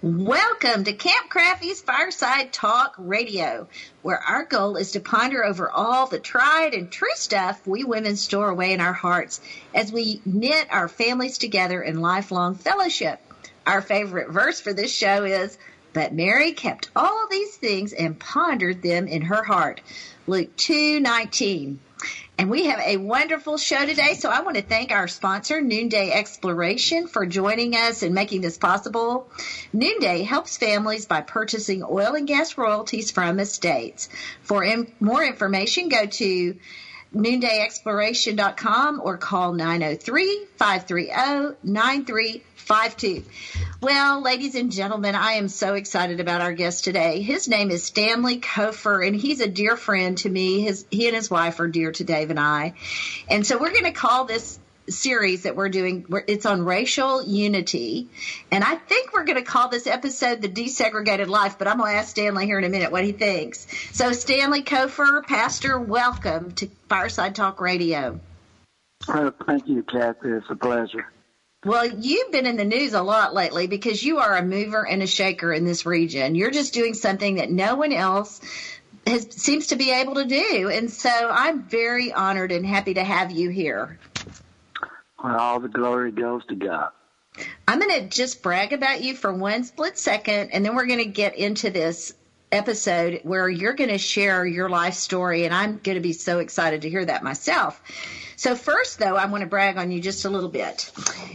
Welcome 0.00 0.84
to 0.84 0.92
Camp 0.92 1.28
Crafty's 1.28 1.80
Fireside 1.80 2.52
Talk 2.52 2.94
Radio, 2.98 3.66
where 4.02 4.20
our 4.20 4.44
goal 4.44 4.76
is 4.76 4.92
to 4.92 5.00
ponder 5.00 5.44
over 5.44 5.68
all 5.68 6.06
the 6.06 6.20
tried 6.20 6.72
and 6.72 6.88
true 6.88 7.08
stuff 7.16 7.66
we 7.66 7.82
women 7.82 8.14
store 8.14 8.48
away 8.48 8.72
in 8.72 8.80
our 8.80 8.92
hearts 8.92 9.40
as 9.74 9.90
we 9.90 10.20
knit 10.24 10.68
our 10.70 10.86
families 10.86 11.38
together 11.38 11.82
in 11.82 12.00
lifelong 12.00 12.54
fellowship. 12.54 13.20
Our 13.66 13.82
favorite 13.82 14.30
verse 14.30 14.60
for 14.60 14.72
this 14.72 14.94
show 14.94 15.24
is, 15.24 15.58
But 15.92 16.14
Mary 16.14 16.52
kept 16.52 16.90
all 16.94 17.26
these 17.28 17.56
things 17.56 17.92
and 17.92 18.20
pondered 18.20 18.82
them 18.82 19.08
in 19.08 19.22
her 19.22 19.42
heart. 19.42 19.80
Luke 20.28 20.54
2:19. 20.56 21.78
And 22.38 22.50
we 22.50 22.66
have 22.66 22.78
a 22.78 22.98
wonderful 22.98 23.58
show 23.58 23.84
today. 23.84 24.14
So 24.14 24.30
I 24.30 24.42
want 24.42 24.56
to 24.56 24.62
thank 24.62 24.92
our 24.92 25.08
sponsor, 25.08 25.60
Noonday 25.60 26.12
Exploration, 26.12 27.08
for 27.08 27.26
joining 27.26 27.74
us 27.74 28.04
and 28.04 28.14
making 28.14 28.42
this 28.42 28.56
possible. 28.56 29.28
Noonday 29.72 30.22
helps 30.22 30.56
families 30.56 31.04
by 31.04 31.20
purchasing 31.20 31.82
oil 31.82 32.14
and 32.14 32.28
gas 32.28 32.56
royalties 32.56 33.10
from 33.10 33.40
estates. 33.40 34.08
For 34.42 34.62
in, 34.62 34.92
more 35.00 35.24
information, 35.24 35.88
go 35.88 36.06
to 36.06 36.56
noondayexploration.com 37.14 39.00
or 39.02 39.16
call 39.16 39.52
903 39.52 40.44
530 40.56 41.56
9352. 41.62 43.24
Well, 43.80 44.22
ladies 44.22 44.54
and 44.54 44.70
gentlemen, 44.70 45.14
I 45.14 45.32
am 45.32 45.48
so 45.48 45.74
excited 45.74 46.20
about 46.20 46.40
our 46.40 46.52
guest 46.52 46.84
today. 46.84 47.22
His 47.22 47.48
name 47.48 47.70
is 47.70 47.84
Stanley 47.84 48.40
Cofer, 48.40 49.06
and 49.06 49.16
he's 49.16 49.40
a 49.40 49.48
dear 49.48 49.76
friend 49.76 50.18
to 50.18 50.28
me. 50.28 50.60
His, 50.60 50.84
he 50.90 51.06
and 51.06 51.16
his 51.16 51.30
wife 51.30 51.60
are 51.60 51.68
dear 51.68 51.92
to 51.92 52.04
Dave 52.04 52.30
and 52.30 52.40
I. 52.40 52.74
And 53.28 53.46
so 53.46 53.58
we're 53.58 53.72
going 53.72 53.84
to 53.84 53.92
call 53.92 54.24
this 54.24 54.58
series 54.88 55.42
that 55.42 55.56
we're 55.56 55.68
doing. 55.68 56.06
It's 56.26 56.46
on 56.46 56.64
racial 56.64 57.22
unity, 57.22 58.08
and 58.50 58.64
I 58.64 58.76
think 58.76 59.12
we're 59.12 59.24
going 59.24 59.38
to 59.38 59.44
call 59.44 59.68
this 59.68 59.86
episode 59.86 60.42
"The 60.42 60.48
Desegregated 60.48 61.28
Life." 61.28 61.58
But 61.58 61.68
I'm 61.68 61.78
going 61.78 61.92
to 61.92 61.98
ask 61.98 62.10
Stanley 62.10 62.46
here 62.46 62.58
in 62.58 62.64
a 62.64 62.68
minute 62.68 62.92
what 62.92 63.04
he 63.04 63.12
thinks. 63.12 63.66
So, 63.92 64.12
Stanley 64.12 64.62
Cofer, 64.62 65.26
Pastor, 65.26 65.78
welcome 65.78 66.52
to 66.52 66.68
Fireside 66.88 67.34
Talk 67.34 67.60
Radio. 67.60 68.20
Uh, 69.06 69.30
thank 69.46 69.68
you, 69.68 69.82
Kathy. 69.82 70.30
It's 70.30 70.46
a 70.50 70.56
pleasure. 70.56 71.06
Well, 71.64 71.86
you've 71.86 72.30
been 72.30 72.46
in 72.46 72.56
the 72.56 72.64
news 72.64 72.94
a 72.94 73.02
lot 73.02 73.34
lately 73.34 73.66
because 73.66 74.02
you 74.02 74.18
are 74.18 74.36
a 74.36 74.42
mover 74.42 74.86
and 74.86 75.02
a 75.02 75.08
shaker 75.08 75.52
in 75.52 75.64
this 75.64 75.84
region. 75.84 76.36
You're 76.36 76.52
just 76.52 76.72
doing 76.72 76.94
something 76.94 77.36
that 77.36 77.50
no 77.50 77.74
one 77.74 77.92
else 77.92 78.40
has, 79.06 79.26
seems 79.30 79.68
to 79.68 79.76
be 79.76 79.90
able 79.90 80.14
to 80.16 80.24
do. 80.24 80.70
And 80.72 80.88
so 80.88 81.10
I'm 81.10 81.64
very 81.64 82.12
honored 82.12 82.52
and 82.52 82.64
happy 82.64 82.94
to 82.94 83.02
have 83.02 83.32
you 83.32 83.48
here. 83.50 83.98
All 85.18 85.60
the 85.60 85.68
glory 85.68 86.12
goes 86.12 86.44
to 86.46 86.54
God. 86.54 86.90
I'm 87.66 87.78
going 87.78 88.00
to 88.00 88.08
just 88.08 88.42
brag 88.42 88.72
about 88.72 89.02
you 89.02 89.14
for 89.14 89.32
one 89.32 89.64
split 89.64 89.98
second, 89.98 90.50
and 90.52 90.64
then 90.64 90.74
we're 90.74 90.86
going 90.86 90.98
to 91.00 91.10
get 91.10 91.36
into 91.36 91.70
this 91.70 92.14
episode 92.50 93.20
where 93.24 93.48
you're 93.48 93.74
going 93.74 93.90
to 93.90 93.98
share 93.98 94.46
your 94.46 94.68
life 94.68 94.94
story, 94.94 95.44
and 95.44 95.54
I'm 95.54 95.78
going 95.78 95.96
to 95.96 96.00
be 96.02 96.12
so 96.12 96.38
excited 96.38 96.82
to 96.82 96.90
hear 96.90 97.04
that 97.04 97.22
myself. 97.22 97.82
So 98.36 98.54
first, 98.54 98.98
though, 98.98 99.16
I 99.16 99.26
want 99.26 99.42
to 99.42 99.48
brag 99.48 99.76
on 99.76 99.90
you 99.90 100.00
just 100.00 100.24
a 100.24 100.30
little 100.30 100.48
bit. 100.48 100.90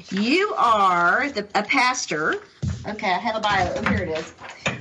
You 0.10 0.54
are 0.58 1.30
the, 1.30 1.48
a 1.54 1.64
pastor. 1.64 2.42
Okay, 2.88 3.12
I 3.12 3.20
have 3.20 3.36
a 3.36 3.42
bio. 3.42 3.82
Here 3.90 4.04
it 4.04 4.18
is. 4.18 4.34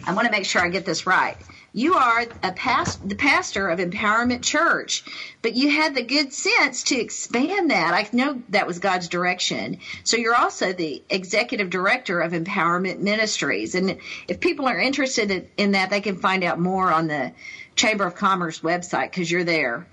I 0.06 0.14
want 0.14 0.26
to 0.26 0.32
make 0.32 0.44
sure 0.44 0.62
I 0.62 0.68
get 0.68 0.84
this 0.84 1.06
right. 1.06 1.36
You 1.74 1.94
are 1.94 2.26
a 2.42 2.52
past, 2.52 3.08
the 3.08 3.14
pastor 3.14 3.68
of 3.68 3.78
Empowerment 3.78 4.42
Church, 4.42 5.04
but 5.40 5.56
you 5.56 5.70
had 5.70 5.94
the 5.94 6.02
good 6.02 6.34
sense 6.34 6.82
to 6.84 7.00
expand 7.00 7.70
that. 7.70 7.94
I 7.94 8.06
know 8.14 8.42
that 8.50 8.66
was 8.66 8.78
God's 8.78 9.08
direction. 9.08 9.78
So 10.04 10.18
you're 10.18 10.34
also 10.34 10.74
the 10.74 11.02
executive 11.08 11.70
director 11.70 12.20
of 12.20 12.32
Empowerment 12.32 12.98
Ministries. 12.98 13.74
And 13.74 13.98
if 14.28 14.38
people 14.38 14.68
are 14.68 14.78
interested 14.78 15.48
in, 15.56 15.72
that, 15.72 15.88
they 15.88 16.02
can 16.02 16.18
find 16.18 16.44
out 16.44 16.60
more 16.60 16.92
on 16.92 17.06
the 17.06 17.32
Chamber 17.74 18.04
of 18.04 18.16
Commerce 18.16 18.60
website 18.60 19.10
because 19.10 19.30
you're 19.30 19.44
there. 19.44 19.86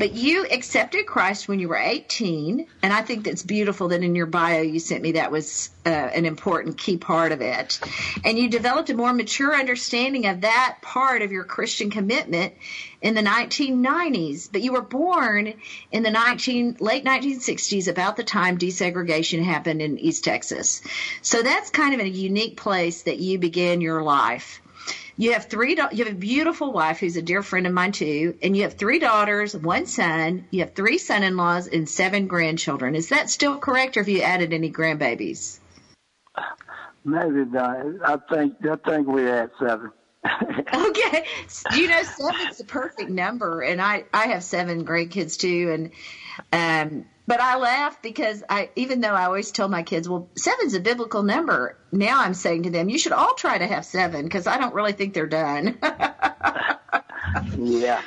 But 0.00 0.14
you 0.14 0.46
accepted 0.50 1.04
Christ 1.04 1.46
when 1.46 1.58
you 1.58 1.68
were 1.68 1.76
18, 1.76 2.66
and 2.82 2.92
I 2.92 3.02
think 3.02 3.24
that's 3.24 3.42
beautiful 3.42 3.88
that 3.88 4.02
in 4.02 4.14
your 4.14 4.24
bio 4.24 4.62
you 4.62 4.78
sent 4.78 5.02
me 5.02 5.12
that 5.12 5.30
was 5.30 5.68
uh, 5.84 5.90
an 5.90 6.24
important 6.24 6.78
key 6.78 6.96
part 6.96 7.32
of 7.32 7.42
it. 7.42 7.78
And 8.24 8.38
you 8.38 8.48
developed 8.48 8.88
a 8.88 8.94
more 8.94 9.12
mature 9.12 9.54
understanding 9.54 10.24
of 10.24 10.40
that 10.40 10.78
part 10.80 11.20
of 11.20 11.32
your 11.32 11.44
Christian 11.44 11.90
commitment 11.90 12.54
in 13.02 13.14
the 13.14 13.22
1990s. 13.22 14.48
But 14.50 14.62
you 14.62 14.72
were 14.72 14.80
born 14.80 15.52
in 15.92 16.02
the 16.02 16.10
19 16.10 16.78
late 16.80 17.04
1960s, 17.04 17.86
about 17.86 18.16
the 18.16 18.24
time 18.24 18.56
desegregation 18.56 19.42
happened 19.42 19.82
in 19.82 19.98
East 19.98 20.24
Texas. 20.24 20.80
So 21.20 21.42
that's 21.42 21.68
kind 21.68 21.92
of 21.92 22.00
a 22.00 22.08
unique 22.08 22.56
place 22.56 23.02
that 23.02 23.18
you 23.18 23.38
began 23.38 23.82
your 23.82 24.02
life. 24.02 24.62
You 25.16 25.32
have 25.34 25.46
three. 25.46 25.76
You 25.92 26.04
have 26.04 26.14
a 26.14 26.16
beautiful 26.16 26.72
wife 26.72 26.98
who's 26.98 27.16
a 27.16 27.22
dear 27.22 27.42
friend 27.42 27.66
of 27.66 27.72
mine 27.72 27.92
too, 27.92 28.36
and 28.42 28.56
you 28.56 28.62
have 28.62 28.74
three 28.74 28.98
daughters, 28.98 29.54
one 29.54 29.86
son. 29.86 30.46
You 30.50 30.60
have 30.60 30.74
three 30.74 30.98
son-in-laws 30.98 31.66
and 31.68 31.88
seven 31.88 32.26
grandchildren. 32.26 32.94
Is 32.94 33.10
that 33.10 33.28
still 33.30 33.58
correct, 33.58 33.96
or 33.96 34.00
have 34.00 34.08
you 34.08 34.22
added 34.22 34.52
any 34.52 34.70
grandbabies? 34.70 35.58
Maybe 37.04 37.44
not. 37.44 37.76
I 38.04 38.16
think 38.32 38.54
I 38.64 38.76
think 38.88 39.06
we 39.06 39.22
had 39.22 39.50
seven. 39.58 39.90
okay, 40.74 41.24
you 41.74 41.88
know 41.88 42.02
seven's 42.02 42.58
the 42.58 42.64
perfect 42.66 43.10
number, 43.10 43.62
and 43.62 43.80
I 43.80 44.04
I 44.12 44.28
have 44.28 44.44
seven 44.44 44.84
grandkids 44.84 45.38
too, 45.38 45.90
and 46.52 46.90
um 46.90 47.06
but 47.30 47.40
I 47.40 47.58
laugh 47.58 48.02
because 48.02 48.42
I, 48.48 48.70
even 48.74 49.00
though 49.00 49.14
I 49.14 49.26
always 49.26 49.52
tell 49.52 49.68
my 49.68 49.84
kids, 49.84 50.08
well, 50.08 50.28
seven's 50.34 50.74
a 50.74 50.80
biblical 50.80 51.22
number. 51.22 51.78
Now 51.92 52.22
I'm 52.22 52.34
saying 52.34 52.64
to 52.64 52.70
them, 52.70 52.88
you 52.88 52.98
should 52.98 53.12
all 53.12 53.34
try 53.34 53.56
to 53.56 53.68
have 53.68 53.86
seven 53.86 54.24
because 54.24 54.48
I 54.48 54.58
don't 54.58 54.74
really 54.74 54.94
think 54.94 55.14
they're 55.14 55.28
done. 55.28 55.78
yeah. 57.56 58.02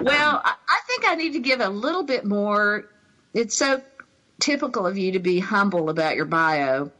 Well, 0.00 0.42
I 0.44 0.80
think 0.88 1.04
I 1.06 1.14
need 1.14 1.34
to 1.34 1.38
give 1.38 1.60
a 1.60 1.68
little 1.68 2.02
bit 2.02 2.24
more. 2.24 2.86
It's 3.32 3.56
so 3.56 3.80
typical 4.40 4.88
of 4.88 4.98
you 4.98 5.12
to 5.12 5.20
be 5.20 5.38
humble 5.38 5.88
about 5.88 6.16
your 6.16 6.24
bio 6.24 6.90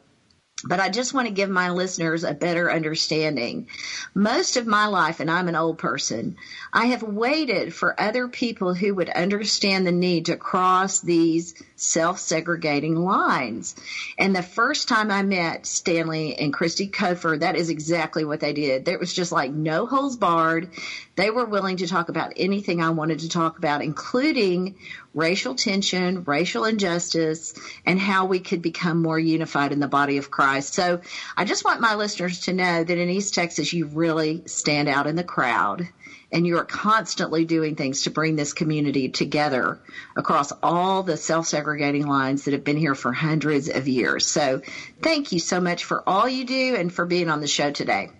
but 0.65 0.81
I 0.81 0.89
just 0.89 1.15
want 1.15 1.29
to 1.29 1.35
give 1.35 1.49
my 1.49 1.71
listeners 1.71 2.25
a 2.25 2.35
better 2.35 2.71
understanding. 2.71 3.69
Most 4.15 4.57
of 4.57 4.67
my 4.67 4.87
life, 4.87 5.21
and 5.21 5.31
I'm 5.31 5.47
an 5.49 5.55
old 5.55 5.79
person, 5.79 6.37
I 6.73 6.87
have 6.87 7.03
waited 7.03 7.73
for 7.73 8.01
other 8.01 8.27
people 8.27 8.75
who 8.75 8.95
would 8.95 9.09
understand 9.09 9.87
the 9.87 9.93
need 9.93 10.27
to 10.27 10.37
cross 10.37 11.01
these 11.01 11.55
self-segregating 11.77 12.97
lines. 12.97 13.77
And 14.19 14.35
the 14.35 14.43
first 14.43 14.89
time 14.89 15.13
I 15.13 15.23
met 15.23 15.65
Stanley 15.65 16.37
and 16.37 16.53
Christy 16.53 16.89
Cofer, 16.89 17.39
that 17.39 17.55
is 17.55 17.71
exactly 17.71 18.25
what 18.25 18.41
they 18.41 18.53
did. 18.53 18.85
There 18.85 18.99
was 18.99 19.15
just 19.15 19.31
like 19.31 19.53
no 19.53 19.87
holes 19.87 20.17
barred. 20.17 20.71
They 21.19 21.31
were 21.31 21.47
willing 21.47 21.79
to 21.79 21.89
talk 21.89 22.11
about 22.11 22.35
anything 22.37 22.81
I 22.81 22.91
wanted 22.91 23.19
to 23.21 23.29
talk 23.29 23.59
about, 23.59 23.83
including 23.83 24.77
racial 25.13 25.57
tension, 25.57 26.23
racial 26.23 26.65
injustice, 26.65 27.55
and 27.85 27.99
how 27.99 28.27
we 28.27 28.39
could 28.39 28.63
become 28.63 29.03
more 29.03 29.19
unified 29.19 29.73
in 29.73 29.81
the 29.81 29.89
body 29.89 30.19
of 30.19 30.31
Christ. 30.31 30.75
So 30.75 31.01
I 31.37 31.45
just 31.45 31.65
want 31.65 31.81
my 31.81 31.97
listeners 31.97 32.43
to 32.43 32.53
know 32.53 32.85
that 32.85 32.99
in 32.99 33.11
East 33.11 33.35
Texas, 33.35 33.73
you 33.73 33.87
really 33.87 34.45
stand 34.47 34.89
out 34.89 35.09
in 35.09 35.17
the 35.17 35.25
crowd 35.25 35.89
and 36.31 36.47
you 36.47 36.59
are 36.59 36.65
constantly 36.65 37.45
doing 37.45 37.75
things 37.75 38.03
to 38.03 38.11
bring 38.11 38.37
this 38.37 38.53
community 38.53 39.09
together 39.09 39.81
across 40.17 40.53
all 40.63 41.03
the 41.03 41.17
self-segregating 41.17 42.07
lines 42.07 42.45
that 42.45 42.53
have 42.53 42.63
been 42.63 42.77
here 42.77 42.95
for 42.95 43.13
hundreds 43.13 43.69
of 43.69 43.89
years. 43.89 44.25
So 44.25 44.63
thank 45.03 45.33
you 45.33 45.41
so 45.41 45.61
much 45.61 45.83
for 45.83 46.09
all 46.09 46.29
you 46.29 46.45
do 46.45 46.77
and 46.77 46.95
for 46.95 47.07
being 47.07 47.29
on 47.29 47.41
the 47.41 47.49
show 47.49 47.73
today. 47.73 48.11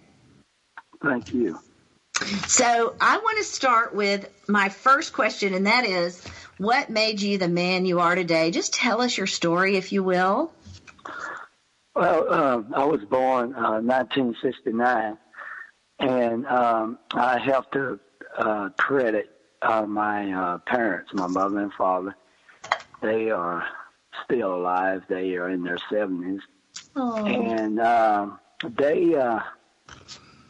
Thank 1.01 1.33
you. 1.33 1.61
So 2.47 2.95
I 3.01 3.19
want 3.19 3.39
to 3.39 3.45
start 3.45 3.95
with 3.95 4.29
my 4.49 4.69
first 4.69 5.13
question, 5.13 5.55
and 5.55 5.67
that 5.67 5.85
is, 5.85 6.23
what 6.59 6.91
made 6.91 7.23
you 7.23 7.39
the 7.39 7.49
man 7.49 7.87
you 7.87 8.01
are 8.01 8.15
today? 8.15 8.51
Just 8.51 8.75
tell 8.75 9.01
us 9.01 9.17
your 9.17 9.29
story, 9.29 9.77
if 9.77 9.93
you 9.93 10.03
will. 10.03 10.53
Well, 11.95 12.27
uh, 12.29 12.63
I 12.75 12.85
was 12.85 13.01
born 13.09 13.55
uh, 13.55 13.81
1969, 13.81 15.19
and 16.01 16.47
um, 16.47 16.99
I 17.13 17.39
have 17.39 17.71
to 17.73 18.01
uh, 18.37 18.71
credit 18.77 19.31
uh, 19.63 19.87
my 19.87 20.33
uh, 20.33 20.59
parents, 20.59 21.11
my 21.15 21.27
mother 21.29 21.61
and 21.61 21.73
father. 21.75 22.17
They 23.01 23.31
are 23.31 23.65
still 24.25 24.55
alive. 24.55 25.03
They 25.09 25.37
are 25.37 25.49
in 25.49 25.63
their 25.63 25.79
70s, 25.91 26.41
oh. 26.97 27.25
and 27.25 27.81
um, 27.81 28.41
they 28.77 29.15
uh, 29.15 29.41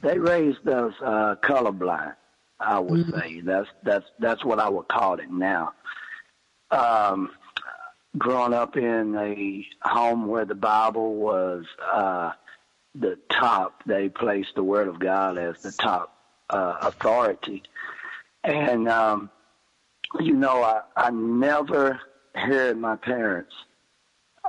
they 0.03 0.19
raised 0.19 0.67
us 0.69 0.95
uh, 1.05 1.37
colorblind. 1.43 2.15
I 2.61 2.79
would 2.79 3.07
mm-hmm. 3.07 3.19
say 3.19 3.41
that's 3.41 3.69
that's 3.83 4.07
that's 4.19 4.45
what 4.45 4.59
I 4.59 4.69
would 4.69 4.89
call 4.89 5.21
it 5.21 5.31
now. 5.31 5.75
Um, 6.71 7.31
growing 8.17 8.53
up 8.53 8.77
in 8.77 9.15
a 9.17 9.67
home 9.89 10.27
where 10.27 10.45
the 10.45 10.55
Bible 10.55 11.15
was 11.15 11.65
uh, 11.93 12.33
the 12.95 13.19
top, 13.31 13.83
they 13.87 14.09
placed 14.09 14.55
the 14.57 14.63
Word 14.63 14.89
of 14.89 14.99
God 14.99 15.39
as 15.39 15.63
the 15.63 15.73
top 15.73 16.17
uh, 16.51 16.79
authority, 16.83 17.63
and 18.43 18.89
um, 18.89 19.31
you 20.21 20.35
know, 20.35 20.63
I, 20.63 20.83
I 20.97 21.11
never 21.11 22.01
heard 22.35 22.79
my 22.79 22.97
parents 22.97 23.55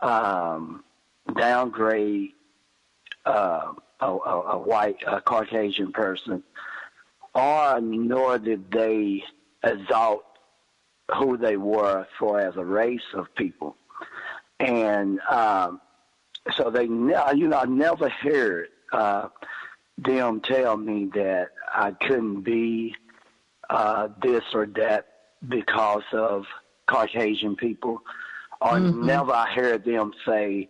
um, 0.02 0.84
downgrade 1.38 2.31
uh, 3.25 3.74
a, 4.00 4.07
a, 4.07 4.42
a 4.54 4.57
white, 4.57 4.98
a 5.06 5.22
Caucasian 5.22 5.92
person, 5.92 6.44
or 7.34 7.80
nor 7.81 8.40
did 8.40 8.72
they 8.72 9.24
exalt 9.63 10.24
who 11.18 11.38
they 11.38 11.57
were 11.57 12.07
for 12.18 12.40
as 12.40 12.56
a 12.56 12.63
race 12.63 13.01
of 13.13 13.34
people. 13.36 13.75
And 14.60 15.19
um, 15.30 15.81
so 16.51 16.69
they, 16.69 16.88
ne- 16.88 17.34
you 17.36 17.48
know, 17.48 17.60
I 17.60 17.66
never 17.66 18.10
heard 18.10 18.68
uh, 18.92 19.30
them 19.98 20.42
tell 20.42 20.78
me 20.78 21.10
that 21.13 21.50
I 21.74 21.92
couldn't 21.92 22.42
be 22.42 22.95
uh, 23.69 24.10
this 24.22 24.44
or 24.54 24.66
that 24.66 25.07
because 25.48 26.04
of 26.12 26.45
Caucasian 26.88 27.56
people. 27.56 28.02
Or 28.62 28.74
mm-hmm. 28.74 29.06
never 29.06 29.31
I 29.31 29.50
heard 29.52 29.86
them 29.86 30.12
say, 30.25 30.69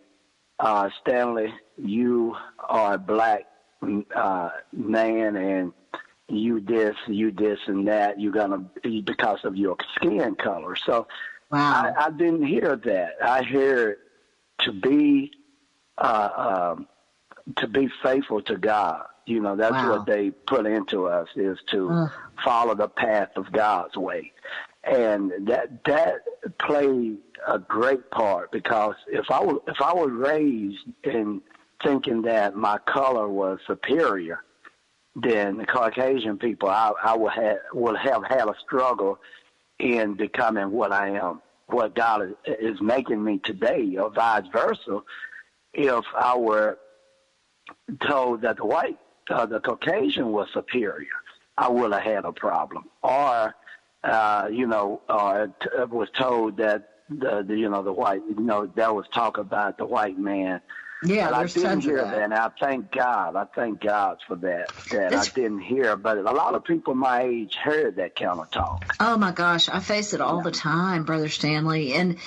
uh, 0.60 0.90
Stanley, 1.00 1.52
you 1.76 2.36
are 2.68 2.94
a 2.94 2.98
black 2.98 3.46
uh, 4.14 4.50
man 4.72 5.36
and 5.36 5.72
you 6.28 6.60
this, 6.60 6.94
you 7.08 7.32
this 7.32 7.58
and 7.66 7.88
that. 7.88 8.20
You're 8.20 8.32
gonna 8.32 8.64
be 8.82 9.00
because 9.00 9.44
of 9.44 9.56
your 9.56 9.76
skin 9.96 10.34
color. 10.36 10.76
So 10.76 11.08
wow. 11.50 11.92
I, 11.98 12.06
I 12.06 12.10
didn't 12.10 12.46
hear 12.46 12.76
that. 12.76 13.12
I 13.22 13.42
heard 13.42 13.96
to 14.60 14.72
be 14.72 15.32
uh, 15.98 16.74
um, 16.76 16.88
to 17.56 17.66
be 17.66 17.88
faithful 18.02 18.42
to 18.42 18.56
God. 18.56 19.06
You 19.26 19.40
know, 19.40 19.56
that's 19.56 19.72
wow. 19.72 19.90
what 19.90 20.06
they 20.06 20.30
put 20.30 20.66
into 20.66 21.06
us 21.06 21.28
is 21.36 21.58
to 21.68 21.90
uh. 21.90 22.08
follow 22.44 22.74
the 22.74 22.88
path 22.88 23.30
of 23.36 23.50
God's 23.50 23.96
way 23.96 24.32
and 24.84 25.32
that 25.46 25.84
that 25.84 26.24
played 26.58 27.18
a 27.46 27.58
great 27.58 28.10
part 28.10 28.50
because 28.50 28.94
if 29.06 29.30
I 29.30 29.40
was 29.40 29.60
if 29.66 29.80
I 29.80 29.92
was 29.92 30.10
raised 30.10 30.78
in 31.04 31.42
thinking 31.82 32.22
that 32.22 32.56
my 32.56 32.78
color 32.78 33.28
was 33.28 33.58
superior 33.66 34.42
than 35.16 35.58
the 35.58 35.66
Caucasian 35.66 36.38
people, 36.38 36.68
I, 36.68 36.92
I 37.02 37.16
would 37.16 37.32
have 37.32 37.58
would 37.74 37.96
have 37.98 38.22
had 38.24 38.48
a 38.48 38.54
struggle 38.64 39.18
in 39.78 40.14
becoming 40.14 40.70
what 40.70 40.92
I 40.92 41.10
am, 41.10 41.42
what 41.66 41.94
God 41.94 42.22
is, 42.22 42.56
is 42.60 42.80
making 42.80 43.22
me 43.22 43.38
today, 43.38 43.96
or 43.96 44.10
vice 44.10 44.46
versa. 44.52 45.00
If 45.72 46.04
I 46.16 46.36
were 46.36 46.78
told 48.06 48.42
that 48.42 48.56
the 48.56 48.66
white, 48.66 48.98
uh, 49.28 49.46
the 49.46 49.60
Caucasian 49.60 50.32
was 50.32 50.48
superior, 50.52 51.08
I 51.56 51.68
would 51.68 51.92
have 51.92 52.02
had 52.02 52.24
a 52.24 52.32
problem. 52.32 52.84
Or 53.02 53.54
uh, 54.02 54.48
you 54.50 54.66
know, 54.66 55.02
uh, 55.08 55.46
t- 55.60 55.68
was 55.90 56.08
told 56.16 56.56
that 56.58 56.88
the, 57.08 57.44
the, 57.46 57.56
you 57.56 57.68
know, 57.68 57.82
the 57.82 57.92
white, 57.92 58.22
you 58.28 58.40
know, 58.40 58.66
that 58.76 58.94
was 58.94 59.06
talk 59.12 59.38
about 59.38 59.78
the 59.78 59.86
white 59.86 60.18
man. 60.18 60.60
Yeah, 61.02 61.30
but 61.30 61.38
there's 61.38 61.56
I 61.56 61.60
didn't 61.60 61.80
hear 61.80 61.96
that. 61.96 62.10
that. 62.10 62.22
And 62.22 62.34
I 62.34 62.50
thank 62.60 62.92
God. 62.92 63.34
I 63.34 63.46
thank 63.54 63.80
God 63.80 64.18
for 64.26 64.36
that. 64.36 64.70
That 64.90 65.14
I 65.14 65.24
didn't 65.24 65.60
hear, 65.60 65.96
but 65.96 66.18
a 66.18 66.22
lot 66.22 66.54
of 66.54 66.64
people 66.64 66.94
my 66.94 67.22
age 67.22 67.54
heard 67.54 67.96
that 67.96 68.14
kind 68.14 68.38
of 68.38 68.50
talk. 68.50 68.94
Oh 69.00 69.16
my 69.16 69.32
gosh, 69.32 69.70
I 69.70 69.80
face 69.80 70.12
it 70.12 70.20
all 70.20 70.38
yeah. 70.38 70.42
the 70.42 70.50
time, 70.50 71.04
Brother 71.04 71.30
Stanley. 71.30 71.94
And 71.94 72.18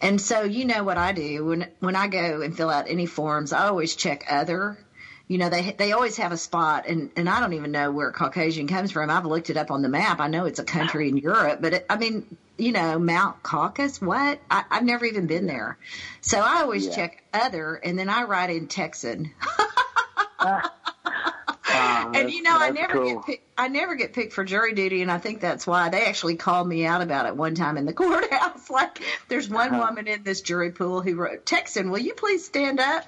and 0.00 0.18
so 0.18 0.42
you 0.42 0.64
know 0.64 0.84
what 0.84 0.96
I 0.96 1.12
do 1.12 1.44
when 1.44 1.68
when 1.80 1.96
I 1.96 2.08
go 2.08 2.40
and 2.40 2.56
fill 2.56 2.70
out 2.70 2.88
any 2.88 3.04
forms, 3.04 3.52
I 3.52 3.66
always 3.66 3.94
check 3.94 4.24
other 4.30 4.78
you 5.26 5.38
know 5.38 5.48
they 5.48 5.72
they 5.72 5.92
always 5.92 6.16
have 6.18 6.32
a 6.32 6.36
spot 6.36 6.86
and 6.86 7.10
and 7.16 7.28
I 7.28 7.40
don't 7.40 7.54
even 7.54 7.72
know 7.72 7.90
where 7.90 8.12
Caucasian 8.12 8.68
comes 8.68 8.92
from. 8.92 9.10
I've 9.10 9.24
looked 9.24 9.50
it 9.50 9.56
up 9.56 9.70
on 9.70 9.82
the 9.82 9.88
map. 9.88 10.20
I 10.20 10.28
know 10.28 10.44
it's 10.44 10.58
a 10.58 10.64
country 10.64 11.08
in 11.08 11.16
Europe, 11.16 11.60
but 11.62 11.72
it, 11.74 11.86
I 11.88 11.96
mean, 11.96 12.36
you 12.58 12.72
know, 12.72 12.98
Mount 12.98 13.42
Caucasus, 13.42 14.00
what? 14.00 14.40
I, 14.50 14.64
I've 14.70 14.84
never 14.84 15.04
even 15.06 15.26
been 15.26 15.46
there. 15.46 15.78
So 16.20 16.40
I 16.40 16.60
always 16.60 16.86
yeah. 16.86 16.96
check 16.96 17.24
other 17.32 17.74
and 17.74 17.98
then 17.98 18.08
I 18.08 18.24
write 18.24 18.50
in 18.50 18.68
Texan. 18.68 19.32
Uh, 20.38 20.68
and 21.74 22.30
you 22.30 22.42
know, 22.42 22.56
I 22.56 22.70
never 22.70 22.92
cool. 22.92 23.14
get 23.14 23.26
picked, 23.26 23.48
I 23.56 23.68
never 23.68 23.94
get 23.94 24.12
picked 24.12 24.32
for 24.32 24.44
jury 24.44 24.74
duty, 24.74 25.02
and 25.02 25.10
I 25.10 25.18
think 25.18 25.40
that's 25.40 25.66
why 25.66 25.88
they 25.88 26.04
actually 26.04 26.36
called 26.36 26.68
me 26.68 26.84
out 26.84 27.02
about 27.02 27.26
it 27.26 27.36
one 27.36 27.54
time 27.54 27.76
in 27.76 27.86
the 27.86 27.92
courthouse. 27.94 28.70
Like, 28.70 29.00
there's 29.28 29.48
one 29.48 29.70
uh-huh. 29.70 29.86
woman 29.86 30.06
in 30.06 30.22
this 30.22 30.40
jury 30.40 30.70
pool 30.70 31.00
who 31.00 31.16
wrote, 31.16 31.46
"Texan, 31.46 31.90
will 31.90 32.00
you 32.00 32.14
please 32.14 32.44
stand 32.44 32.80
up?" 32.80 33.06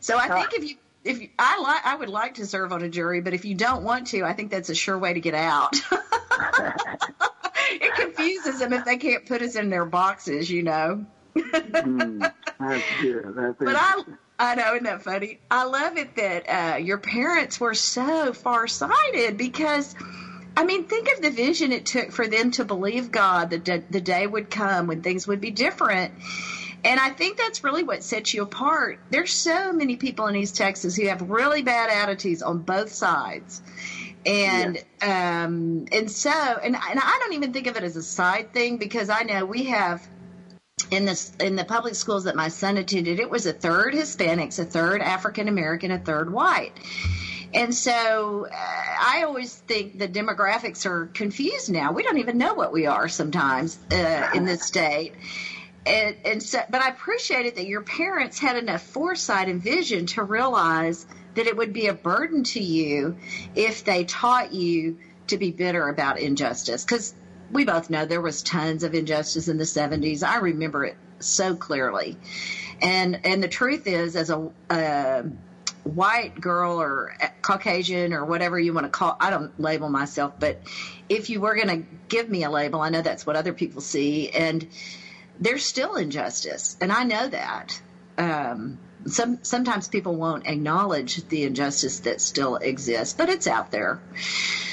So 0.00 0.16
I 0.16 0.28
think 0.28 0.54
if 0.54 0.68
you 0.68 0.76
if 1.04 1.20
you, 1.20 1.28
I 1.38 1.60
like, 1.60 1.86
I 1.86 1.96
would 1.96 2.08
like 2.08 2.34
to 2.34 2.46
serve 2.46 2.72
on 2.72 2.82
a 2.82 2.88
jury, 2.88 3.20
but 3.20 3.32
if 3.32 3.44
you 3.44 3.54
don't 3.54 3.82
want 3.82 4.08
to, 4.08 4.24
I 4.24 4.32
think 4.32 4.50
that's 4.50 4.68
a 4.68 4.74
sure 4.74 4.98
way 4.98 5.14
to 5.14 5.20
get 5.20 5.34
out. 5.34 5.74
it 7.70 7.94
confuses 7.94 8.58
them 8.58 8.72
if 8.72 8.84
they 8.84 8.98
can't 8.98 9.24
put 9.26 9.42
us 9.42 9.56
in 9.56 9.70
their 9.70 9.86
boxes, 9.86 10.50
you 10.50 10.62
know. 10.62 11.06
mm, 11.36 12.32
that's 12.58 12.84
good. 13.00 13.24
That's 13.34 13.56
but 13.58 13.76
I, 13.76 14.02
I 14.38 14.54
know, 14.56 14.74
isn't 14.74 14.84
that 14.84 15.02
funny? 15.02 15.40
I 15.50 15.64
love 15.64 15.96
it 15.96 16.16
that 16.16 16.44
uh, 16.48 16.76
your 16.76 16.98
parents 16.98 17.58
were 17.60 17.74
so 17.74 18.32
far-sighted 18.32 19.36
because. 19.36 19.94
I 20.56 20.64
mean, 20.64 20.88
think 20.88 21.08
of 21.16 21.22
the 21.22 21.30
vision 21.30 21.70
it 21.70 21.86
took 21.86 22.10
for 22.10 22.26
them 22.26 22.50
to 22.52 22.64
believe 22.64 23.12
God 23.12 23.50
that 23.50 23.64
the 23.64 24.00
day 24.00 24.26
would 24.26 24.50
come 24.50 24.88
when 24.88 25.00
things 25.00 25.26
would 25.26 25.40
be 25.40 25.52
different. 25.52 26.12
And 26.84 26.98
I 26.98 27.10
think 27.10 27.36
that's 27.36 27.62
really 27.62 27.82
what 27.82 28.02
sets 28.02 28.32
you 28.32 28.42
apart. 28.42 28.98
There's 29.10 29.32
so 29.32 29.72
many 29.72 29.96
people 29.96 30.26
in 30.28 30.36
East 30.36 30.56
Texas 30.56 30.96
who 30.96 31.06
have 31.08 31.22
really 31.28 31.62
bad 31.62 31.90
attitudes 31.90 32.42
on 32.42 32.58
both 32.58 32.92
sides. 32.92 33.60
And 34.24 34.82
yeah. 35.00 35.44
um 35.44 35.86
and 35.92 36.10
so 36.10 36.30
and 36.30 36.74
and 36.74 37.00
I 37.00 37.18
don't 37.22 37.34
even 37.34 37.52
think 37.52 37.66
of 37.66 37.76
it 37.76 37.84
as 37.84 37.96
a 37.96 38.02
side 38.02 38.52
thing 38.52 38.76
because 38.76 39.08
I 39.08 39.22
know 39.22 39.46
we 39.46 39.64
have 39.64 40.06
in 40.90 41.06
the 41.06 41.30
in 41.40 41.56
the 41.56 41.64
public 41.64 41.94
schools 41.94 42.24
that 42.24 42.36
my 42.36 42.48
son 42.48 42.76
attended, 42.76 43.20
it 43.20 43.30
was 43.30 43.46
a 43.46 43.52
third 43.52 43.94
Hispanics, 43.94 44.58
a 44.58 44.64
third 44.64 45.00
African 45.00 45.48
American, 45.48 45.90
a 45.90 45.98
third 45.98 46.32
white. 46.32 46.72
And 47.52 47.74
so 47.74 48.46
uh, 48.46 48.54
I 48.54 49.24
always 49.24 49.54
think 49.54 49.98
the 49.98 50.06
demographics 50.06 50.86
are 50.86 51.06
confused 51.06 51.70
now. 51.70 51.92
We 51.92 52.02
don't 52.02 52.18
even 52.18 52.38
know 52.38 52.54
what 52.54 52.72
we 52.72 52.86
are 52.86 53.08
sometimes 53.08 53.78
uh, 53.90 54.30
in 54.34 54.44
this 54.44 54.62
state 54.62 55.14
and, 55.86 56.16
and 56.24 56.42
so, 56.42 56.60
but 56.68 56.82
I 56.82 56.88
appreciated 56.88 57.56
that 57.56 57.66
your 57.66 57.82
parents 57.82 58.38
had 58.38 58.56
enough 58.56 58.82
foresight 58.82 59.48
and 59.48 59.62
vision 59.62 60.06
to 60.06 60.22
realize 60.22 61.06
that 61.34 61.46
it 61.46 61.56
would 61.56 61.72
be 61.72 61.86
a 61.86 61.94
burden 61.94 62.44
to 62.44 62.62
you 62.62 63.16
if 63.54 63.84
they 63.84 64.04
taught 64.04 64.52
you 64.52 64.98
to 65.28 65.38
be 65.38 65.52
bitter 65.52 65.88
about 65.88 66.18
injustice. 66.18 66.84
Because 66.84 67.14
we 67.50 67.64
both 67.64 67.88
know 67.88 68.04
there 68.04 68.20
was 68.20 68.42
tons 68.42 68.82
of 68.82 68.94
injustice 68.94 69.48
in 69.48 69.56
the 69.56 69.64
70s. 69.64 70.22
I 70.22 70.38
remember 70.38 70.84
it 70.84 70.96
so 71.20 71.54
clearly. 71.56 72.18
And 72.82 73.20
and 73.24 73.42
the 73.42 73.48
truth 73.48 73.86
is, 73.86 74.16
as 74.16 74.30
a, 74.30 74.50
white 75.82 76.38
girl 76.38 76.80
or 76.80 77.14
Caucasian 77.40 78.12
or 78.12 78.24
whatever 78.26 78.58
you 78.58 78.74
want 78.74 78.84
to 78.84 78.90
call, 78.90 79.16
I 79.18 79.30
don't 79.30 79.58
label 79.58 79.88
myself, 79.88 80.34
but 80.38 80.60
if 81.08 81.30
you 81.30 81.40
were 81.40 81.54
going 81.54 81.68
to 81.68 81.88
give 82.08 82.28
me 82.28 82.44
a 82.44 82.50
label, 82.50 82.82
I 82.82 82.90
know 82.90 83.00
that's 83.00 83.26
what 83.26 83.34
other 83.34 83.54
people 83.54 83.80
see. 83.80 84.28
And 84.28 84.68
there's 85.40 85.64
still 85.64 85.96
injustice, 85.96 86.76
and 86.80 86.92
I 86.92 87.04
know 87.04 87.28
that. 87.28 87.80
Um, 88.18 88.78
some 89.06 89.38
sometimes 89.42 89.88
people 89.88 90.16
won't 90.16 90.46
acknowledge 90.46 91.26
the 91.28 91.44
injustice 91.44 92.00
that 92.00 92.20
still 92.20 92.56
exists, 92.56 93.14
but 93.14 93.30
it's 93.30 93.46
out 93.46 93.70
there. 93.70 94.00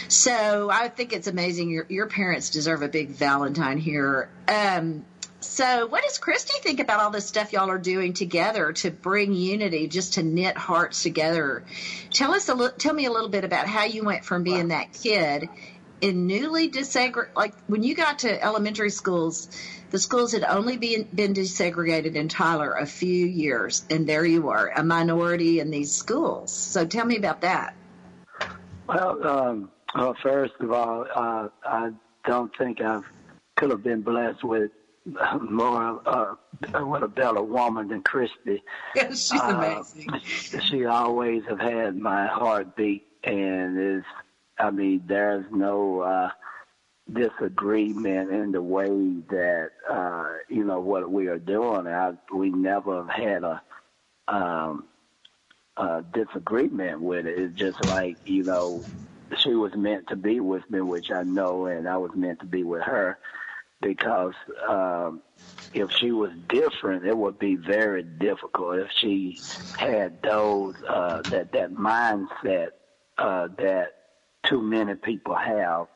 So 0.10 0.70
I 0.70 0.90
think 0.90 1.14
it's 1.14 1.28
amazing. 1.28 1.70
Your 1.70 1.86
your 1.90 2.08
parents 2.08 2.50
deserve 2.50 2.82
a 2.82 2.90
big 2.90 3.10
Valentine 3.10 3.78
here. 3.78 4.30
Um, 4.48 5.06
so 5.40 5.88
what 5.88 6.04
does 6.04 6.18
Christy 6.18 6.54
think 6.62 6.80
about 6.80 7.00
all 7.00 7.12
this 7.12 7.26
stuff 7.26 7.54
y'all 7.54 7.70
are 7.70 7.78
doing 7.78 8.14
together 8.14 8.74
to 8.74 8.92
bring 8.92 9.34
unity, 9.34 9.88
just 9.88 10.16
to 10.16 10.24
knit 10.24 10.58
hearts 10.58 11.04
together? 11.04 11.64
Tell 12.12 12.34
us 12.34 12.50
a 12.50 12.56
li- 12.56 12.70
tell 12.78 12.94
me 12.94 13.06
a 13.06 13.12
little 13.12 13.30
bit 13.30 13.46
about 13.46 13.68
how 13.68 13.86
you 13.86 14.04
went 14.04 14.26
from 14.26 14.44
being 14.44 14.70
that 14.70 14.92
kid 14.94 15.48
in 16.02 16.28
newly 16.28 16.70
desegregated, 16.70 17.36
like 17.36 17.54
when 17.68 17.84
you 17.84 17.96
got 17.96 18.20
to 18.20 18.44
elementary 18.44 18.90
schools 18.90 19.50
the 19.90 20.00
schools 20.00 20.34
had 20.34 20.44
only 20.44 20.78
been, 20.78 21.08
been 21.14 21.34
desegregated 21.34 22.16
in 22.16 22.28
Tyler 22.28 22.74
a 22.74 22.86
few 22.86 23.26
years, 23.26 23.86
and 23.90 24.08
there 24.08 24.26
you 24.26 24.50
are, 24.50 24.72
a 24.76 24.84
minority 24.84 25.60
in 25.60 25.72
these 25.72 25.94
schools. 25.94 26.52
So 26.52 26.86
tell 26.86 27.06
me 27.06 27.18
about 27.18 27.42
that. 27.42 27.74
Well, 28.88 29.28
um, 29.28 29.72
well 29.96 30.16
first 30.22 30.54
of 30.60 30.72
all, 30.72 31.06
uh, 31.14 31.48
I 31.66 31.92
don't 32.26 32.56
think 32.58 32.82
I 32.82 33.02
could 33.56 33.70
have 33.72 33.84
been 33.84 34.02
blessed 34.02 34.44
with 34.44 34.72
more 35.40 36.02
uh, 36.06 36.36
what 36.84 37.02
a 37.02 37.08
better 37.08 37.42
woman 37.42 37.88
than 37.88 38.04
Christy. 38.04 38.64
Yeah, 38.94 39.10
she's 39.10 39.40
uh, 39.40 39.56
amazing. 39.56 40.10
She 40.24 40.86
always 40.86 41.44
have 41.48 41.60
had 41.60 41.96
my 41.96 42.28
heartbeat, 42.28 43.08
and 43.24 43.80
is 43.80 44.04
I 44.60 44.72
mean, 44.72 45.04
there's 45.08 45.46
no 45.52 46.02
uh, 46.02 46.30
disagreement 47.12 48.32
in 48.32 48.52
the 48.52 48.62
way 48.62 48.88
that 49.30 49.72
uh, 49.90 50.26
you 50.50 50.64
know 50.64 50.80
what 50.80 51.10
we 51.12 51.28
are 51.28 51.40
doing. 51.40 51.88
I, 51.88 52.14
we 52.34 52.50
never 52.50 53.04
have 53.04 53.10
had 53.10 53.44
a 53.44 53.62
um, 54.28 54.86
uh, 55.78 56.02
disagreement 56.14 57.02
with 57.02 57.26
it. 57.26 57.40
It's 57.40 57.58
just 57.60 57.82
like, 57.82 58.18
you 58.26 58.44
know, 58.44 58.90
she 59.44 59.54
was 59.54 59.74
meant 59.76 60.08
to 60.10 60.16
be 60.16 60.40
with 60.40 60.70
me, 60.70 60.82
which 60.82 61.12
I 61.12 61.24
know, 61.24 61.68
and 61.68 61.88
I 61.88 61.98
was 61.98 62.12
meant 62.16 62.40
to 62.40 62.46
be 62.46 62.64
with 62.64 62.84
her 62.84 63.20
because 63.82 64.34
um, 64.68 65.22
if 65.74 65.90
she 66.00 66.12
was 66.12 66.32
different, 66.50 67.06
it 67.06 67.18
would 67.18 67.40
be 67.40 67.56
very 67.56 68.04
difficult. 68.04 68.80
If 68.80 68.90
she 69.02 69.42
had 69.78 70.22
those 70.24 70.76
uh, 70.90 71.24
that 71.30 71.52
that 71.54 71.72
mindset 71.74 72.70
uh, 73.18 73.48
that 73.58 73.97
too 74.48 74.62
many 74.62 74.96
people 74.96 75.36
have, 75.36 75.88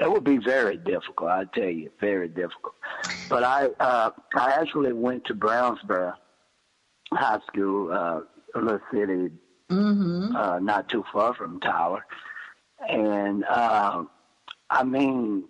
it 0.00 0.10
would 0.10 0.24
be 0.24 0.38
very 0.38 0.76
difficult. 0.76 1.30
I 1.30 1.44
tell 1.54 1.68
you, 1.68 1.90
very 2.00 2.28
difficult. 2.28 2.74
But 3.28 3.44
I 3.44 3.68
uh, 3.80 4.10
I 4.34 4.52
actually 4.52 4.92
went 4.92 5.24
to 5.26 5.34
Brownsboro 5.34 6.14
High 7.12 7.40
School. 7.48 7.92
Uh, 7.92 8.20
a 8.54 8.60
little 8.60 8.80
city 8.92 9.30
mm-hmm. 9.70 10.36
uh, 10.36 10.58
not 10.58 10.88
too 10.88 11.04
far 11.12 11.34
from 11.34 11.60
Tyler. 11.60 12.04
And 12.88 13.44
uh, 13.44 14.04
I 14.70 14.84
mean, 14.84 15.44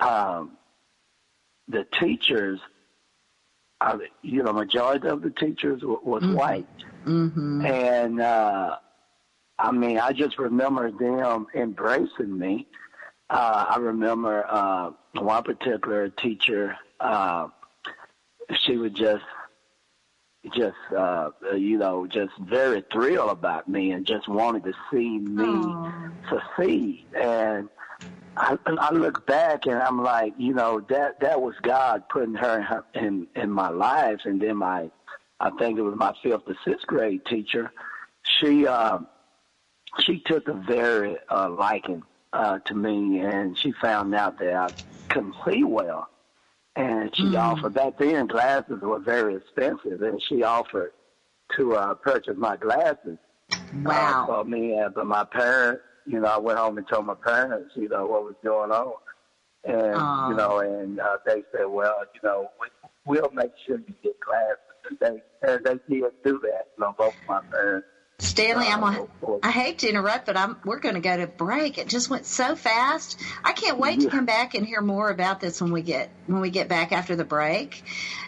um, 0.00 0.56
the 1.68 1.86
teachers, 1.98 2.60
uh, 3.80 3.98
you 4.22 4.42
know, 4.42 4.52
majority 4.52 5.08
of 5.08 5.22
the 5.22 5.30
teachers 5.30 5.80
w- 5.80 6.00
was 6.02 6.22
mm-hmm. 6.22 6.34
white. 6.34 6.66
Mm-hmm. 7.06 7.64
And 7.64 8.20
uh, 8.20 8.76
I 9.62 9.72
mean, 9.72 9.98
I 9.98 10.12
just 10.12 10.38
remember 10.38 10.90
them 10.90 11.46
embracing 11.54 12.38
me. 12.38 12.66
Uh, 13.28 13.66
I 13.70 13.78
remember 13.78 14.44
uh, 14.48 14.90
one 15.14 15.42
particular 15.42 16.08
teacher, 16.08 16.76
uh, 16.98 17.48
she 18.64 18.76
would 18.76 18.94
just 18.94 19.24
just 20.54 20.76
uh 20.96 21.28
you 21.54 21.76
know 21.76 22.06
just 22.06 22.32
very 22.40 22.82
thrilled 22.90 23.30
about 23.30 23.68
me 23.68 23.90
and 23.90 24.06
just 24.06 24.26
wanted 24.26 24.64
to 24.64 24.72
see 24.90 25.18
me 25.18 25.44
Aww. 25.44 26.12
succeed 26.30 27.04
and 27.14 27.68
I, 28.36 28.56
I 28.66 28.92
look 28.92 29.26
back 29.26 29.66
and 29.66 29.76
I'm 29.82 30.02
like, 30.02 30.34
you 30.38 30.54
know, 30.54 30.80
that 30.88 31.20
that 31.20 31.40
was 31.42 31.54
God 31.62 32.04
putting 32.08 32.34
her 32.34 32.56
in, 32.58 32.62
her, 32.62 32.84
in 32.94 33.26
in 33.36 33.50
my 33.50 33.68
life, 33.68 34.20
and 34.24 34.40
then 34.40 34.56
my, 34.56 34.90
I 35.40 35.50
think 35.58 35.78
it 35.78 35.82
was 35.82 35.94
my 35.96 36.14
fifth 36.22 36.42
or 36.46 36.56
sixth 36.64 36.86
grade 36.86 37.20
teacher. 37.26 37.70
She 38.22 38.66
uh, 38.66 39.00
she 39.98 40.20
took 40.20 40.48
a 40.48 40.54
very 40.54 41.16
uh, 41.28 41.50
liking 41.50 42.02
uh, 42.32 42.58
to 42.60 42.74
me, 42.74 43.20
and 43.20 43.58
she 43.58 43.72
found 43.72 44.14
out 44.14 44.38
that 44.38 44.54
I 44.54 44.68
couldn't 45.08 45.34
see 45.48 45.64
well, 45.64 46.08
and 46.76 47.14
she 47.14 47.24
mm. 47.24 47.38
offered 47.38 47.74
back 47.74 47.98
then 47.98 48.26
glasses 48.26 48.80
were 48.80 49.00
very 49.00 49.36
expensive, 49.36 50.02
and 50.02 50.22
she 50.22 50.42
offered 50.42 50.92
to 51.56 51.74
uh, 51.74 51.94
purchase 51.94 52.36
my 52.36 52.56
glasses. 52.56 53.18
Wow. 53.82 54.22
Uh, 54.22 54.26
for 54.26 54.44
me, 54.48 54.78
uh, 54.78 54.90
but 54.90 55.06
my 55.06 55.24
parents, 55.24 55.82
you 56.06 56.20
know, 56.20 56.28
I 56.28 56.38
went 56.38 56.58
home 56.58 56.78
and 56.78 56.86
told 56.88 57.06
my 57.06 57.14
parents, 57.14 57.72
you 57.74 57.88
know, 57.88 58.06
what 58.06 58.22
was 58.22 58.36
going 58.44 58.70
on, 58.70 58.92
and 59.64 59.94
uh. 59.96 60.26
you 60.28 60.36
know, 60.36 60.60
and 60.60 61.00
uh, 61.00 61.16
they 61.26 61.42
said, 61.52 61.66
well, 61.66 62.04
you 62.14 62.20
know, 62.22 62.48
we, 62.60 62.68
we'll 63.06 63.30
make 63.32 63.52
sure 63.66 63.78
you 63.78 63.94
get 64.02 64.18
glasses. 64.20 64.58
And 64.88 64.98
they 64.98 65.22
and 65.46 65.64
they 65.64 65.94
did 65.94 66.12
do 66.24 66.40
that. 66.42 66.68
You 66.76 66.84
know, 66.84 66.94
both 66.96 67.14
of 67.14 67.28
my 67.28 67.40
parents. 67.50 67.86
Stanley, 68.20 68.66
I'm 68.66 68.82
a, 68.82 69.06
I 69.42 69.50
hate 69.50 69.78
to 69.80 69.88
interrupt, 69.88 70.26
but 70.26 70.36
I'm 70.36 70.56
we're 70.64 70.78
going 70.78 70.94
to 70.94 71.00
go 71.00 71.16
to 71.16 71.26
break. 71.26 71.78
It 71.78 71.88
just 71.88 72.08
went 72.10 72.26
so 72.26 72.54
fast. 72.54 73.18
I 73.42 73.52
can't 73.52 73.78
wait 73.78 74.00
to 74.00 74.10
come 74.10 74.26
back 74.26 74.54
and 74.54 74.66
hear 74.66 74.82
more 74.82 75.10
about 75.10 75.40
this 75.40 75.60
when 75.60 75.72
we 75.72 75.82
get 75.82 76.10
when 76.26 76.40
we 76.40 76.50
get 76.50 76.68
back 76.68 76.92
after 76.92 77.16
the 77.16 77.24
break. 77.24 77.82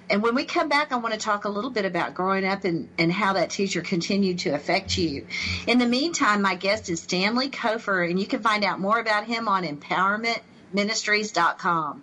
And 0.08 0.22
when 0.22 0.34
we 0.34 0.44
come 0.44 0.68
back, 0.68 0.92
I 0.92 0.96
want 0.96 1.14
to 1.14 1.20
talk 1.20 1.44
a 1.44 1.48
little 1.48 1.70
bit 1.70 1.84
about 1.84 2.14
growing 2.14 2.44
up 2.44 2.64
and, 2.64 2.88
and 2.98 3.12
how 3.12 3.34
that 3.34 3.50
teacher 3.50 3.82
continued 3.82 4.40
to 4.40 4.50
affect 4.50 4.98
you. 4.98 5.26
In 5.66 5.78
the 5.78 5.86
meantime, 5.86 6.42
my 6.42 6.54
guest 6.54 6.88
is 6.88 7.02
Stanley 7.02 7.50
Cofer, 7.50 8.08
and 8.08 8.18
you 8.18 8.26
can 8.26 8.42
find 8.42 8.64
out 8.64 8.80
more 8.80 8.98
about 8.98 9.26
him 9.26 9.48
on 9.48 9.64
empowermentministries.com 9.64 12.02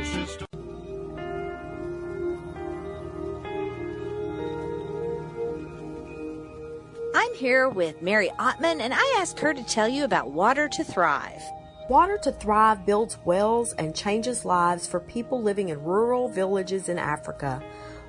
I'm 7.13 7.35
here 7.35 7.67
with 7.67 8.01
Mary 8.01 8.29
Ottman, 8.39 8.79
and 8.79 8.93
I 8.93 9.17
asked 9.19 9.37
her 9.39 9.53
to 9.53 9.63
tell 9.65 9.89
you 9.89 10.05
about 10.05 10.31
Water 10.31 10.69
to 10.69 10.83
Thrive. 10.83 11.41
Water 11.89 12.17
to 12.23 12.31
Thrive 12.31 12.85
builds 12.85 13.17
wells 13.25 13.73
and 13.73 13.93
changes 13.93 14.45
lives 14.45 14.87
for 14.87 15.01
people 15.01 15.41
living 15.41 15.69
in 15.69 15.83
rural 15.83 16.29
villages 16.29 16.87
in 16.87 16.97
Africa. 16.97 17.61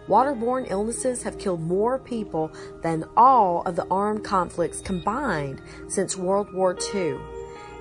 Waterborne 0.07 0.71
illnesses 0.71 1.25
have 1.25 1.41
killed 1.41 1.61
more 1.61 1.99
people 1.99 2.53
than 2.83 3.05
all 3.17 3.63
of 3.63 3.75
the 3.75 3.87
armed 3.91 4.23
conflicts 4.23 4.81
combined 4.81 5.61
since 5.89 6.17
World 6.17 6.53
War 6.53 6.79
II. 6.95 7.17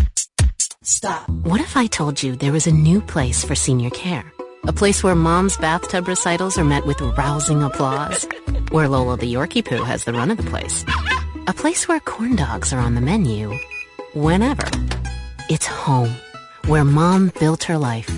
Stop. 0.83 1.27
What 1.29 1.61
if 1.61 1.75
I 1.75 1.87
told 1.87 2.21
you 2.21 2.35
there 2.35 2.51
was 2.51 2.67
a 2.67 2.71
new 2.71 3.01
place 3.01 3.43
for 3.43 3.55
senior 3.55 3.89
care? 3.89 4.31
A 4.67 4.73
place 4.73 5.03
where 5.03 5.15
mom's 5.15 5.57
bathtub 5.57 6.07
recitals 6.07 6.57
are 6.57 6.65
met 6.65 6.85
with 6.85 6.99
rousing 7.01 7.63
applause. 7.63 8.27
Where 8.71 8.89
Lola 8.89 9.17
the 9.17 9.33
Yorkie 9.33 9.63
Poo 9.65 9.83
has 9.83 10.03
the 10.03 10.13
run 10.13 10.31
of 10.31 10.37
the 10.37 10.43
place. 10.43 10.83
A 11.47 11.53
place 11.53 11.87
where 11.87 12.01
corn 12.01 12.35
dogs 12.35 12.73
are 12.73 12.79
on 12.79 12.93
the 12.93 13.01
menu. 13.01 13.57
Whenever. 14.13 14.69
It's 15.49 15.65
home. 15.65 16.13
Where 16.65 16.83
mom 16.83 17.31
built 17.39 17.63
her 17.63 17.77
life. 17.77 18.11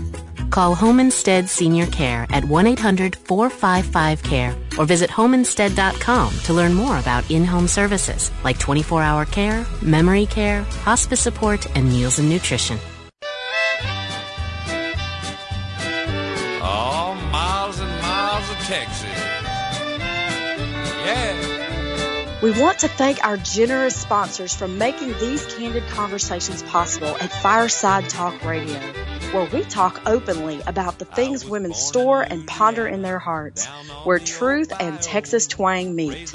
Call 0.50 0.74
Home 0.76 1.00
Instead 1.00 1.50
Senior 1.50 1.86
Care 1.88 2.28
at 2.32 2.44
1-800-455-CARE 2.44 4.56
or 4.78 4.86
visit 4.86 5.10
homeinstead.com 5.10 6.40
to 6.40 6.54
learn 6.54 6.74
more 6.74 6.98
about 7.00 7.30
in-home 7.30 7.68
services 7.68 8.32
like 8.44 8.58
24-hour 8.58 9.26
care, 9.26 9.66
memory 9.82 10.26
care, 10.26 10.62
hospice 10.84 11.22
support, 11.22 11.68
and 11.76 11.88
meals 11.88 12.20
and 12.20 12.30
nutrition. 12.30 12.80
We 22.42 22.52
want 22.52 22.80
to 22.80 22.88
thank 22.88 23.22
our 23.26 23.36
generous 23.36 23.98
sponsors 23.98 24.56
for 24.56 24.66
making 24.66 25.10
these 25.20 25.46
candid 25.46 25.84
conversations 25.90 26.64
possible 26.64 27.18
at 27.20 27.34
Fireside 27.34 28.08
Talk 28.08 28.46
Radio, 28.46 28.80
where 29.34 29.50
we 29.52 29.64
talk 29.64 30.02
openly 30.06 30.62
about 30.66 31.00
the 31.00 31.06
things 31.06 31.44
women 31.46 31.74
store 31.74 32.22
and 32.22 32.48
ponder 32.48 32.88
in 32.88 33.02
their 33.02 33.20
hearts, 33.20 33.66
where 34.06 34.20
truth 34.20 34.72
and 34.80 35.02
Texas 35.02 35.48
twang 35.48 35.94
meet. 35.94 36.34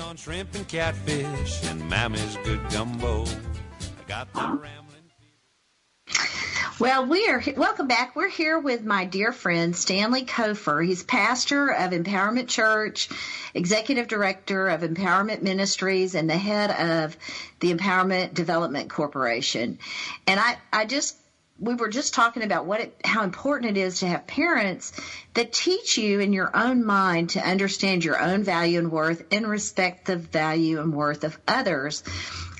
Well, 6.81 7.07
we 7.07 7.29
are 7.29 7.41
welcome 7.57 7.87
back. 7.87 8.17
We're 8.17 8.29
here 8.29 8.59
with 8.59 8.85
my 8.85 9.05
dear 9.05 9.33
friend 9.33 9.77
Stanley 9.77 10.25
Cofer. 10.25 10.85
He's 10.85 11.05
pastor 11.05 11.69
of 11.69 11.93
Empowerment 11.93 12.49
Church, 12.49 13.09
executive 13.55 14.09
director 14.09 14.67
of 14.67 14.81
Empowerment 14.81 15.43
Ministries, 15.43 16.17
and 16.17 16.29
the 16.29 16.37
head 16.37 16.73
of 16.73 17.17
the 17.61 17.73
Empowerment 17.73 18.35
Development 18.35 18.91
Corporation. 18.91 19.79
And 20.27 20.41
I, 20.41 20.57
I 20.73 20.85
just 20.85 21.17
we 21.59 21.75
were 21.75 21.89
just 21.89 22.15
talking 22.15 22.43
about 22.43 22.67
what 22.67 22.81
it, 22.81 22.97
how 23.05 23.23
important 23.23 23.77
it 23.77 23.81
is 23.81 24.01
to 24.01 24.07
have 24.07 24.27
parents 24.27 24.93
that 25.35 25.53
teach 25.53 25.97
you 25.97 26.19
in 26.19 26.33
your 26.33 26.55
own 26.57 26.85
mind 26.85 27.31
to 27.31 27.41
understand 27.41 28.05
your 28.05 28.21
own 28.21 28.43
value 28.43 28.79
and 28.79 28.91
worth 28.91 29.25
and 29.31 29.47
respect 29.47 30.07
the 30.07 30.17
value 30.17 30.81
and 30.81 30.93
worth 30.93 31.23
of 31.23 31.39
others. 31.47 32.03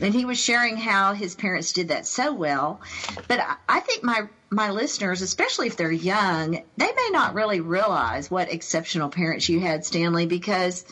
And 0.01 0.15
he 0.15 0.25
was 0.25 0.39
sharing 0.39 0.77
how 0.77 1.13
his 1.13 1.35
parents 1.35 1.73
did 1.73 1.89
that 1.89 2.07
so 2.07 2.33
well. 2.33 2.81
But 3.27 3.41
I, 3.41 3.57
I 3.69 3.81
think 3.81 4.05
my 4.05 4.29
my 4.51 4.71
listeners, 4.71 5.21
especially 5.21 5.67
if 5.67 5.77
they're 5.77 5.91
young, 5.91 6.63
they 6.77 6.93
may 6.93 7.09
not 7.11 7.35
really 7.35 7.61
realize 7.61 8.31
what 8.31 8.53
exceptional 8.53 9.09
parents 9.09 9.49
you 9.49 9.59
had, 9.59 9.85
Stanley, 9.85 10.27
because 10.27 10.85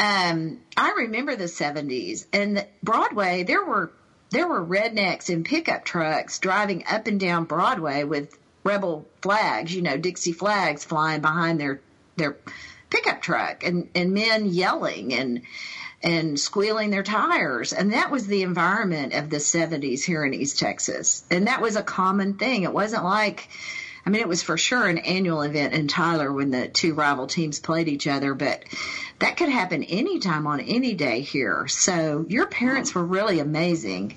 um, 0.00 0.58
I 0.76 0.94
remember 0.96 1.36
the 1.36 1.44
70s 1.44 2.26
and 2.32 2.66
Broadway. 2.82 3.44
There 3.44 3.64
were 3.64 3.92
there 4.32 4.48
were 4.48 4.64
rednecks 4.64 5.30
in 5.30 5.44
pickup 5.44 5.84
trucks 5.84 6.38
driving 6.38 6.84
up 6.90 7.06
and 7.06 7.20
down 7.20 7.44
Broadway 7.44 8.02
with 8.04 8.36
rebel 8.64 9.06
flags, 9.20 9.74
you 9.74 9.82
know, 9.82 9.96
Dixie 9.96 10.32
flags 10.32 10.84
flying 10.84 11.20
behind 11.20 11.60
their 11.60 11.80
their 12.16 12.36
pickup 12.90 13.22
truck 13.22 13.64
and 13.64 13.88
and 13.94 14.12
men 14.12 14.46
yelling 14.46 15.14
and 15.14 15.42
and 16.02 16.38
squealing 16.38 16.90
their 16.90 17.02
tires. 17.02 17.72
And 17.72 17.92
that 17.92 18.10
was 18.10 18.26
the 18.26 18.42
environment 18.42 19.14
of 19.14 19.30
the 19.30 19.36
70s 19.36 20.02
here 20.02 20.24
in 20.24 20.34
East 20.34 20.58
Texas. 20.58 21.24
And 21.30 21.46
that 21.46 21.62
was 21.62 21.76
a 21.76 21.82
common 21.82 22.34
thing. 22.34 22.64
It 22.64 22.72
wasn't 22.72 23.04
like 23.04 23.48
I 24.04 24.10
mean 24.10 24.20
it 24.20 24.28
was 24.28 24.42
for 24.42 24.58
sure 24.58 24.86
an 24.86 24.98
annual 24.98 25.42
event 25.42 25.74
in 25.74 25.88
Tyler 25.88 26.32
when 26.32 26.50
the 26.50 26.68
two 26.68 26.94
rival 26.94 27.26
teams 27.26 27.60
played 27.60 27.88
each 27.88 28.06
other 28.06 28.34
but 28.34 28.64
that 29.18 29.36
could 29.36 29.48
happen 29.48 29.84
anytime 29.84 30.46
on 30.46 30.60
any 30.60 30.94
day 30.94 31.20
here 31.20 31.66
so 31.68 32.24
your 32.28 32.46
parents 32.46 32.94
were 32.94 33.04
really 33.04 33.38
amazing 33.40 34.16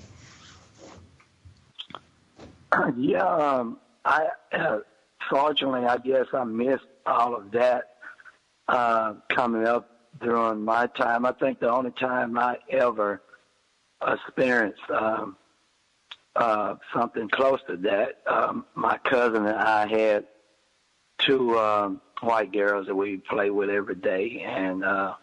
yeah, 2.98 3.26
um, 3.26 3.78
I 4.04 4.28
uh, 4.52 4.80
fortunately, 5.30 5.86
I 5.86 5.98
guess 5.98 6.26
I 6.34 6.44
missed 6.44 6.86
all 7.06 7.36
of 7.36 7.52
that 7.52 7.96
uh, 8.68 9.14
coming 9.30 9.68
up 9.68 9.90
during 10.22 10.64
my 10.64 10.88
time. 10.88 11.26
I 11.26 11.32
think 11.34 11.60
the 11.60 11.72
only 11.72 11.92
time 11.92 12.38
I 12.38 12.58
ever 12.70 13.22
experienced 14.06 14.82
um, 14.90 15.36
uh, 16.36 16.76
something 16.94 17.30
close 17.30 17.60
to 17.68 17.78
that, 17.78 18.22
um, 18.28 18.66
my 18.76 18.98
cousin 18.98 19.46
and 19.46 19.58
I 19.58 19.88
had 19.88 20.26
two 21.18 21.58
um, 21.58 22.02
white 22.22 22.52
girls 22.52 22.88
that 22.88 22.96
we 22.96 23.18
play 23.18 23.50
with 23.50 23.70
every 23.70 23.96
day, 23.96 24.44
and 24.46 24.84
uh, 24.84 25.16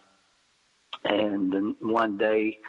and 1.03 1.53
then 1.53 1.75
one 1.79 2.17
day 2.17 2.59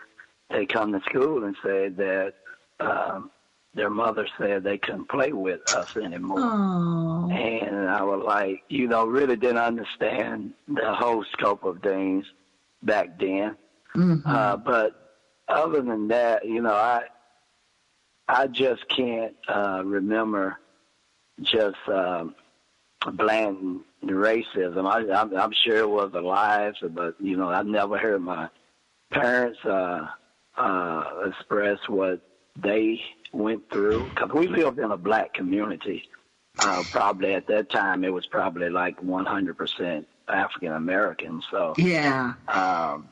they 0.50 0.66
come 0.66 0.92
to 0.92 1.00
school 1.02 1.44
and 1.44 1.56
said 1.62 1.96
that. 1.96 2.34
Um, 2.80 3.30
their 3.74 3.90
mother 3.90 4.26
said 4.38 4.62
they 4.62 4.78
couldn't 4.78 5.08
play 5.08 5.32
with 5.32 5.60
us 5.74 5.96
anymore. 5.96 6.38
Oh. 6.40 7.28
And 7.30 7.88
I 7.88 8.02
was 8.02 8.22
like, 8.24 8.62
you 8.68 8.86
know, 8.86 9.04
really 9.04 9.36
didn't 9.36 9.58
understand 9.58 10.52
the 10.68 10.94
whole 10.94 11.24
scope 11.32 11.64
of 11.64 11.82
things 11.82 12.24
back 12.82 13.18
then. 13.18 13.56
Mm-hmm. 13.96 14.28
Uh, 14.28 14.56
but 14.58 15.16
other 15.48 15.82
than 15.82 16.08
that, 16.08 16.44
you 16.44 16.62
know, 16.62 16.74
I 16.74 17.04
I 18.28 18.46
just 18.46 18.88
can't 18.88 19.34
uh, 19.48 19.82
remember 19.84 20.58
just 21.42 21.76
um, 21.88 22.34
blatant 23.12 23.82
racism. 24.04 24.86
I, 24.88 25.20
I'm, 25.20 25.36
I'm 25.36 25.52
sure 25.52 25.78
it 25.78 25.88
was 25.88 26.12
alive, 26.14 26.74
but 26.90 27.16
you 27.20 27.36
know, 27.36 27.48
I 27.48 27.62
never 27.62 27.98
heard 27.98 28.22
my 28.22 28.48
parents 29.10 29.58
uh, 29.64 30.08
uh, 30.56 31.04
express 31.26 31.78
what 31.88 32.20
they 32.56 33.00
went 33.32 33.68
through 33.70 34.08
because 34.10 34.30
we 34.32 34.46
lived 34.46 34.78
in 34.78 34.90
a 34.90 34.96
black 34.96 35.34
community. 35.34 36.08
Uh, 36.60 36.84
probably 36.92 37.34
at 37.34 37.48
that 37.48 37.68
time, 37.68 38.04
it 38.04 38.12
was 38.12 38.26
probably 38.26 38.70
like 38.70 39.00
100% 39.02 40.04
African 40.28 40.72
American. 40.72 41.42
So 41.50 41.74
yeah. 41.76 42.34
Um, 42.48 43.08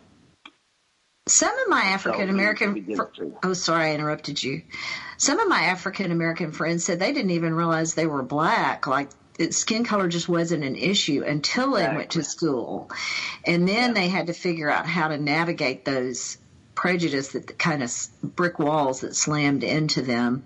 some 1.27 1.57
of 1.57 1.69
my 1.69 1.83
African 1.83 2.29
American, 2.29 2.73
fr- 2.75 2.81
did 2.81 2.99
it 2.99 3.15
too. 3.15 3.39
oh 3.43 3.53
sorry, 3.53 3.91
I 3.91 3.95
interrupted 3.95 4.43
you. 4.43 4.63
Some 5.19 5.39
of 5.39 5.49
my 5.49 5.63
African 5.63 6.11
American 6.11 6.53
friends 6.53 6.85
said 6.85 6.99
they 6.99 7.13
didn't 7.13 7.31
even 7.31 7.55
realize 7.55 7.95
they 7.95 8.07
were 8.07 8.23
black. 8.23 8.87
Like 8.87 9.11
it, 9.39 9.55
skin 9.55 9.85
color 9.85 10.09
just 10.09 10.29
wasn't 10.29 10.65
an 10.65 10.77
issue 10.77 11.23
until 11.25 11.73
they 11.73 11.87
went 11.87 12.11
to 12.11 12.25
school, 12.25 12.91
and 13.47 13.69
then 13.69 13.95
they 13.95 14.09
had 14.09 14.27
to 14.27 14.33
figure 14.33 14.71
out 14.71 14.87
how 14.87 15.09
to 15.09 15.17
navigate 15.17 15.85
those 15.85 16.39
prejudice 16.83 17.29
that 17.29 17.57
kind 17.61 17.81
of 17.81 17.95
brick 18.25 18.59
walls 18.59 19.03
that 19.03 19.15
slammed 19.15 19.63
into 19.63 20.03
them. 20.03 20.43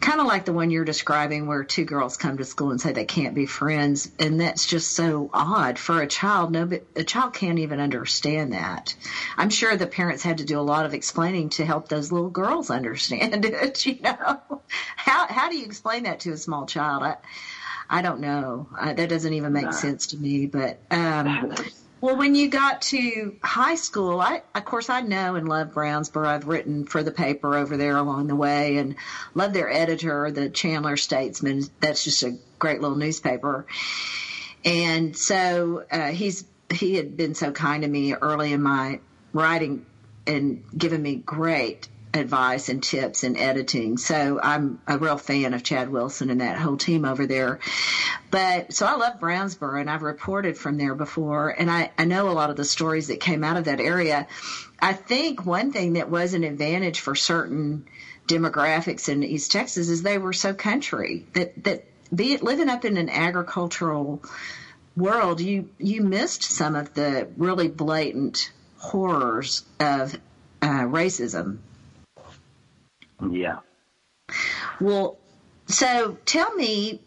Kind 0.00 0.22
of 0.22 0.26
like 0.26 0.46
the 0.46 0.54
one 0.54 0.70
you're 0.70 0.86
describing 0.86 1.46
where 1.46 1.64
two 1.64 1.84
girls 1.84 2.16
come 2.16 2.38
to 2.38 2.46
school 2.46 2.70
and 2.70 2.80
say 2.80 2.92
they 2.92 3.04
can't 3.04 3.34
be 3.34 3.44
friends 3.44 4.08
and 4.18 4.40
that's 4.40 4.64
just 4.64 4.92
so 4.92 5.28
odd. 5.34 5.78
For 5.78 6.00
a 6.00 6.06
child 6.06 6.50
no 6.50 6.66
a 6.96 7.04
child 7.04 7.34
can't 7.34 7.58
even 7.58 7.78
understand 7.78 8.54
that. 8.54 8.94
I'm 9.36 9.50
sure 9.50 9.76
the 9.76 9.86
parents 9.86 10.22
had 10.22 10.38
to 10.38 10.46
do 10.46 10.58
a 10.58 10.62
lot 10.62 10.86
of 10.86 10.94
explaining 10.94 11.50
to 11.50 11.66
help 11.66 11.88
those 11.88 12.10
little 12.10 12.30
girls 12.30 12.70
understand 12.80 13.44
it 13.44 13.84
you 13.84 13.98
know? 14.00 14.62
How 14.96 15.26
how 15.28 15.50
do 15.50 15.58
you 15.58 15.66
explain 15.66 16.04
that 16.04 16.20
to 16.20 16.30
a 16.30 16.38
small 16.38 16.64
child? 16.64 17.02
I 17.02 17.16
i 17.90 18.00
don't 18.00 18.20
know. 18.20 18.66
Uh, 18.80 18.94
that 18.94 19.10
doesn't 19.10 19.34
even 19.34 19.52
make 19.52 19.74
sense 19.74 20.06
to 20.06 20.16
me 20.16 20.46
but 20.46 20.78
um 20.90 21.54
well, 22.00 22.16
when 22.16 22.34
you 22.34 22.48
got 22.48 22.82
to 22.82 23.36
high 23.42 23.74
school, 23.74 24.20
I, 24.20 24.42
of 24.54 24.64
course, 24.64 24.90
I 24.90 25.00
know 25.00 25.34
and 25.34 25.48
love 25.48 25.72
Brownsboro. 25.72 26.26
I've 26.26 26.46
written 26.46 26.84
for 26.84 27.02
the 27.02 27.10
paper 27.10 27.56
over 27.56 27.76
there 27.76 27.96
along 27.96 28.26
the 28.26 28.36
way 28.36 28.76
and 28.76 28.96
love 29.34 29.52
their 29.52 29.70
editor, 29.70 30.30
the 30.30 30.50
Chandler 30.50 30.96
Statesman. 30.96 31.62
That's 31.80 32.04
just 32.04 32.22
a 32.22 32.36
great 32.58 32.80
little 32.80 32.96
newspaper. 32.96 33.66
And 34.64 35.16
so, 35.16 35.84
uh, 35.90 36.08
he's, 36.08 36.44
he 36.70 36.94
had 36.96 37.16
been 37.16 37.34
so 37.34 37.52
kind 37.52 37.82
to 37.82 37.88
me 37.88 38.14
early 38.14 38.52
in 38.52 38.62
my 38.62 39.00
writing 39.32 39.86
and 40.26 40.64
given 40.76 41.00
me 41.00 41.14
great 41.14 41.88
advice 42.16 42.68
and 42.68 42.82
tips 42.82 43.24
and 43.24 43.36
editing. 43.36 43.98
So 43.98 44.40
I'm 44.42 44.80
a 44.86 44.98
real 44.98 45.18
fan 45.18 45.54
of 45.54 45.62
Chad 45.62 45.88
Wilson 45.88 46.30
and 46.30 46.40
that 46.40 46.58
whole 46.58 46.76
team 46.76 47.04
over 47.04 47.26
there. 47.26 47.60
But 48.30 48.72
so 48.72 48.86
I 48.86 48.96
love 48.96 49.20
Brownsboro 49.20 49.80
and 49.80 49.90
I've 49.90 50.02
reported 50.02 50.58
from 50.58 50.76
there 50.76 50.94
before 50.94 51.50
and 51.50 51.70
I, 51.70 51.90
I 51.98 52.04
know 52.04 52.28
a 52.28 52.32
lot 52.32 52.50
of 52.50 52.56
the 52.56 52.64
stories 52.64 53.08
that 53.08 53.20
came 53.20 53.44
out 53.44 53.56
of 53.56 53.66
that 53.66 53.80
area. 53.80 54.26
I 54.80 54.92
think 54.92 55.46
one 55.46 55.72
thing 55.72 55.94
that 55.94 56.10
was 56.10 56.34
an 56.34 56.44
advantage 56.44 57.00
for 57.00 57.14
certain 57.14 57.86
demographics 58.26 59.08
in 59.08 59.22
East 59.22 59.52
Texas 59.52 59.88
is 59.88 60.02
they 60.02 60.18
were 60.18 60.32
so 60.32 60.52
country 60.52 61.26
that, 61.34 61.62
that 61.64 61.84
be 62.14 62.32
it 62.32 62.42
living 62.42 62.68
up 62.68 62.84
in 62.84 62.96
an 62.96 63.08
agricultural 63.08 64.22
world, 64.96 65.40
you, 65.40 65.68
you 65.78 66.02
missed 66.02 66.42
some 66.42 66.74
of 66.74 66.94
the 66.94 67.28
really 67.36 67.68
blatant 67.68 68.50
horrors 68.78 69.64
of 69.78 70.14
uh, 70.62 70.84
racism. 70.84 71.58
Yeah. 73.30 73.58
Well, 74.80 75.18
so 75.66 76.18
tell 76.24 76.52
me 76.54 77.00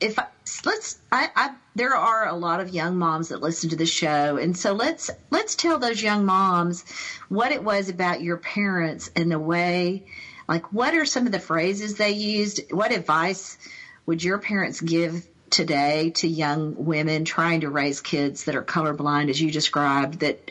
if 0.00 0.18
I, 0.18 0.26
let's 0.64 0.98
I, 1.10 1.30
I 1.34 1.54
there 1.74 1.94
are 1.94 2.26
a 2.26 2.34
lot 2.34 2.60
of 2.60 2.70
young 2.70 2.96
moms 2.96 3.28
that 3.28 3.40
listen 3.40 3.70
to 3.70 3.76
the 3.76 3.86
show 3.86 4.36
and 4.36 4.56
so 4.56 4.72
let's 4.72 5.10
let's 5.30 5.54
tell 5.54 5.78
those 5.78 6.02
young 6.02 6.24
moms 6.24 6.84
what 7.28 7.52
it 7.52 7.62
was 7.62 7.88
about 7.88 8.20
your 8.20 8.36
parents 8.36 9.10
and 9.16 9.30
the 9.30 9.38
way 9.38 10.04
like 10.48 10.72
what 10.72 10.94
are 10.94 11.04
some 11.04 11.26
of 11.26 11.32
the 11.32 11.40
phrases 11.40 11.94
they 11.94 12.12
used 12.12 12.60
what 12.70 12.92
advice 12.92 13.58
would 14.04 14.22
your 14.22 14.38
parents 14.38 14.80
give 14.80 15.26
today 15.50 16.10
to 16.16 16.28
young 16.28 16.84
women 16.84 17.24
trying 17.24 17.60
to 17.62 17.70
raise 17.70 18.00
kids 18.00 18.44
that 18.44 18.54
are 18.54 18.62
colorblind, 18.62 19.30
as 19.30 19.40
you 19.40 19.50
described, 19.50 20.20
that 20.20 20.50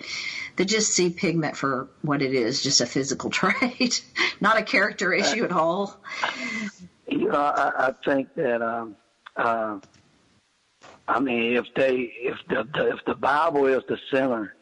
that 0.56 0.66
just 0.66 0.94
see 0.94 1.10
pigment 1.10 1.58
for 1.58 1.90
what 2.02 2.22
it 2.22 2.34
is, 2.34 2.64
just 2.64 2.82
a 2.82 2.86
physical 2.86 3.30
trait, 3.32 4.04
not 4.40 4.58
a 4.58 4.64
character 4.64 5.14
issue 5.14 5.44
at 5.44 5.52
all. 5.52 6.00
You 7.08 7.30
know, 7.30 7.38
I, 7.38 7.88
I 7.88 7.92
think 8.06 8.34
that 8.36 8.62
um, 8.62 8.96
uh, 9.36 9.80
I 11.08 11.20
mean, 11.20 11.56
if 11.56 11.66
they, 11.76 12.12
if 12.18 12.38
the, 12.50 12.66
if 12.90 13.06
the 13.06 13.16
Bible 13.16 13.68
is 13.68 13.84
the 13.88 13.98
center 14.12 14.56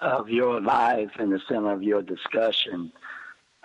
of 0.00 0.28
your 0.28 0.60
life 0.60 1.10
and 1.18 1.32
the 1.32 1.40
center 1.48 1.72
of 1.72 1.82
your 1.82 2.02
discussion, 2.02 2.92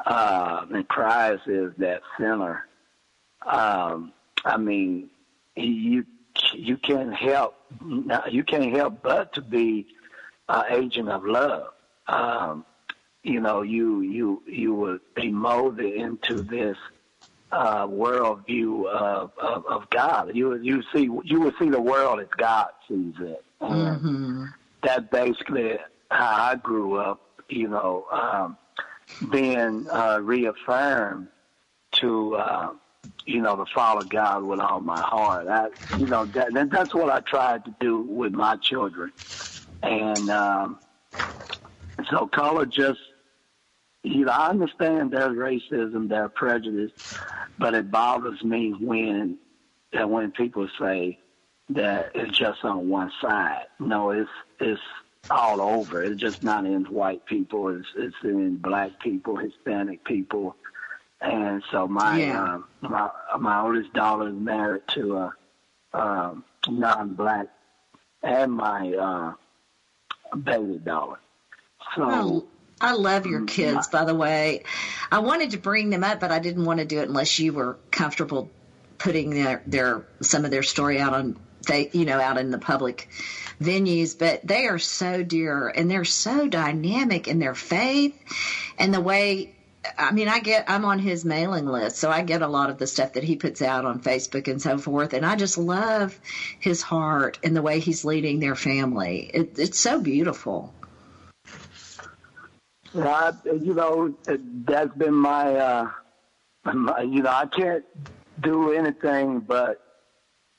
uh, 0.05 0.65
and 0.71 0.87
Christ 0.87 1.43
is 1.47 1.73
that 1.77 2.01
center. 2.17 2.67
Um, 3.45 4.13
I 4.43 4.57
mean, 4.57 5.09
you 5.55 6.05
you 6.53 6.77
can't 6.77 7.13
help 7.13 7.55
you 8.29 8.43
can't 8.43 8.75
help 8.75 9.01
but 9.01 9.33
to 9.33 9.41
be 9.41 9.87
an 10.49 10.63
agent 10.69 11.09
of 11.09 11.25
love. 11.25 11.69
Um, 12.07 12.65
you 13.23 13.39
know, 13.39 13.61
you 13.63 14.01
you 14.01 14.43
you 14.47 14.73
will 14.73 14.99
be 15.15 15.31
molded 15.31 15.93
into 15.93 16.41
this 16.43 16.77
uh, 17.51 17.87
worldview 17.87 18.85
of, 18.87 19.31
of 19.39 19.65
of 19.65 19.89
God. 19.89 20.35
You 20.35 20.55
you 20.57 20.83
see 20.93 21.09
you 21.23 21.39
will 21.39 21.53
see 21.57 21.69
the 21.69 21.81
world 21.81 22.19
as 22.19 22.27
God 22.37 22.69
sees 22.87 23.15
it. 23.19 23.43
And 23.61 23.97
Mm-hmm. 23.97 24.45
That 24.83 25.09
basically 25.09 25.77
how 26.11 26.51
I 26.51 26.55
grew 26.55 26.97
up. 26.97 27.21
You 27.49 27.67
know, 27.69 28.05
um, 28.11 28.57
being 29.31 29.87
uh, 29.89 30.19
reaffirmed 30.21 31.27
to 31.93 32.35
uh, 32.35 32.69
you 33.25 33.41
know 33.41 33.55
to 33.57 33.65
follow 33.73 34.03
God 34.03 34.43
with 34.43 34.59
all 34.59 34.81
my 34.81 35.01
heart. 35.01 35.47
I, 35.47 35.67
you 35.91 36.07
know 36.07 36.25
that, 36.35 36.53
that 36.53 36.71
that's 36.71 36.95
what 36.95 37.09
I 37.09 37.21
tried 37.21 37.65
to 37.65 37.75
do 37.79 38.01
with 38.01 38.33
my 38.33 38.57
children, 38.57 39.13
and 39.83 40.31
um, 40.31 40.79
so 42.11 42.27
color 42.27 42.65
just 42.65 42.99
you 44.03 44.25
know 44.25 44.31
I 44.33 44.49
understand 44.49 45.11
there's 45.11 45.37
racism, 45.37 46.09
there's 46.09 46.31
prejudice, 46.35 46.91
but 47.57 47.75
it 47.75 47.91
bothers 47.91 48.43
me 48.43 48.73
when 48.79 49.39
that 49.93 50.09
when 50.09 50.31
people 50.31 50.67
say 50.79 51.19
that 51.69 52.11
it's 52.15 52.37
just 52.37 52.63
on 52.63 52.89
one 52.89 53.11
side. 53.21 53.65
No, 53.79 54.11
it's 54.11 54.29
it's 54.59 54.81
all 55.29 55.61
over. 55.61 56.03
It's 56.03 56.21
just 56.21 56.43
not 56.43 56.65
in 56.65 56.85
white 56.85 57.25
people. 57.25 57.69
It's 57.69 57.87
it's 57.97 58.15
in 58.23 58.57
black 58.57 58.99
people, 59.01 59.37
Hispanic 59.37 60.03
people, 60.05 60.55
and 61.21 61.63
so 61.71 61.87
my 61.87 62.19
Yeah. 62.19 62.43
um, 62.55 62.65
my 62.81 63.09
my 63.39 63.61
oldest 63.61 63.93
daughter 63.93 64.27
is 64.29 64.33
married 64.35 64.81
to 64.89 65.17
a 65.17 65.33
um, 65.93 66.43
non-black, 66.67 67.47
and 68.23 68.51
my 68.51 68.93
uh, 68.93 69.33
baby 70.35 70.77
daughter. 70.79 71.19
So 71.95 72.45
I 72.81 72.93
love 72.93 73.23
Mm, 73.23 73.31
your 73.31 73.45
kids, 73.45 73.87
by 73.87 74.03
the 74.05 74.13
way. 74.15 74.63
I 75.11 75.19
wanted 75.19 75.51
to 75.51 75.57
bring 75.57 75.89
them 75.89 76.03
up, 76.03 76.19
but 76.19 76.31
I 76.31 76.39
didn't 76.39 76.65
want 76.65 76.79
to 76.79 76.85
do 76.85 76.99
it 76.99 77.07
unless 77.07 77.39
you 77.39 77.53
were 77.53 77.77
comfortable 77.91 78.51
putting 78.97 79.29
their, 79.29 79.61
their 79.65 80.03
some 80.21 80.45
of 80.45 80.51
their 80.51 80.63
story 80.63 80.99
out 80.99 81.13
on 81.13 81.37
they 81.67 81.89
you 81.93 82.05
know 82.05 82.19
out 82.19 82.37
in 82.37 82.51
the 82.51 82.57
public 82.59 83.07
venues. 83.61 84.17
But 84.17 84.45
they 84.45 84.67
are 84.67 84.79
so 84.79 85.23
dear 85.23 85.67
and 85.69 85.89
they're 85.89 86.05
so 86.05 86.47
dynamic 86.47 87.27
in 87.27 87.39
their 87.39 87.55
faith 87.55 88.13
and 88.77 88.93
the 88.93 89.01
way. 89.01 89.54
I 89.97 90.11
mean, 90.11 90.27
I 90.27 90.39
get, 90.39 90.65
I'm 90.69 90.85
on 90.85 90.99
his 90.99 91.25
mailing 91.25 91.65
list, 91.65 91.97
so 91.97 92.09
I 92.09 92.21
get 92.21 92.41
a 92.41 92.47
lot 92.47 92.69
of 92.69 92.77
the 92.77 92.87
stuff 92.87 93.13
that 93.13 93.23
he 93.23 93.35
puts 93.35 93.61
out 93.61 93.85
on 93.85 94.01
Facebook 94.01 94.47
and 94.47 94.61
so 94.61 94.77
forth. 94.77 95.13
And 95.13 95.25
I 95.25 95.35
just 95.35 95.57
love 95.57 96.19
his 96.59 96.81
heart 96.81 97.39
and 97.43 97.55
the 97.55 97.61
way 97.61 97.79
he's 97.79 98.05
leading 98.05 98.39
their 98.39 98.55
family. 98.55 99.29
It, 99.33 99.59
it's 99.59 99.79
so 99.79 99.99
beautiful. 99.99 100.73
I, 102.95 103.33
you 103.45 103.73
know, 103.73 104.15
that's 104.25 104.95
been 104.95 105.15
my, 105.15 105.55
uh, 105.55 105.91
my, 106.63 107.01
you 107.01 107.21
know, 107.23 107.31
I 107.31 107.45
can't 107.45 107.83
do 108.41 108.71
anything 108.71 109.39
but 109.39 109.81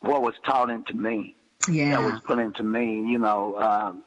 what 0.00 0.22
was 0.22 0.34
taught 0.44 0.70
into 0.70 0.94
me. 0.94 1.34
Yeah. 1.68 2.00
That 2.00 2.12
was 2.12 2.20
put 2.20 2.38
into 2.38 2.62
me, 2.62 3.10
you 3.10 3.18
know. 3.18 3.58
Um, 3.58 4.02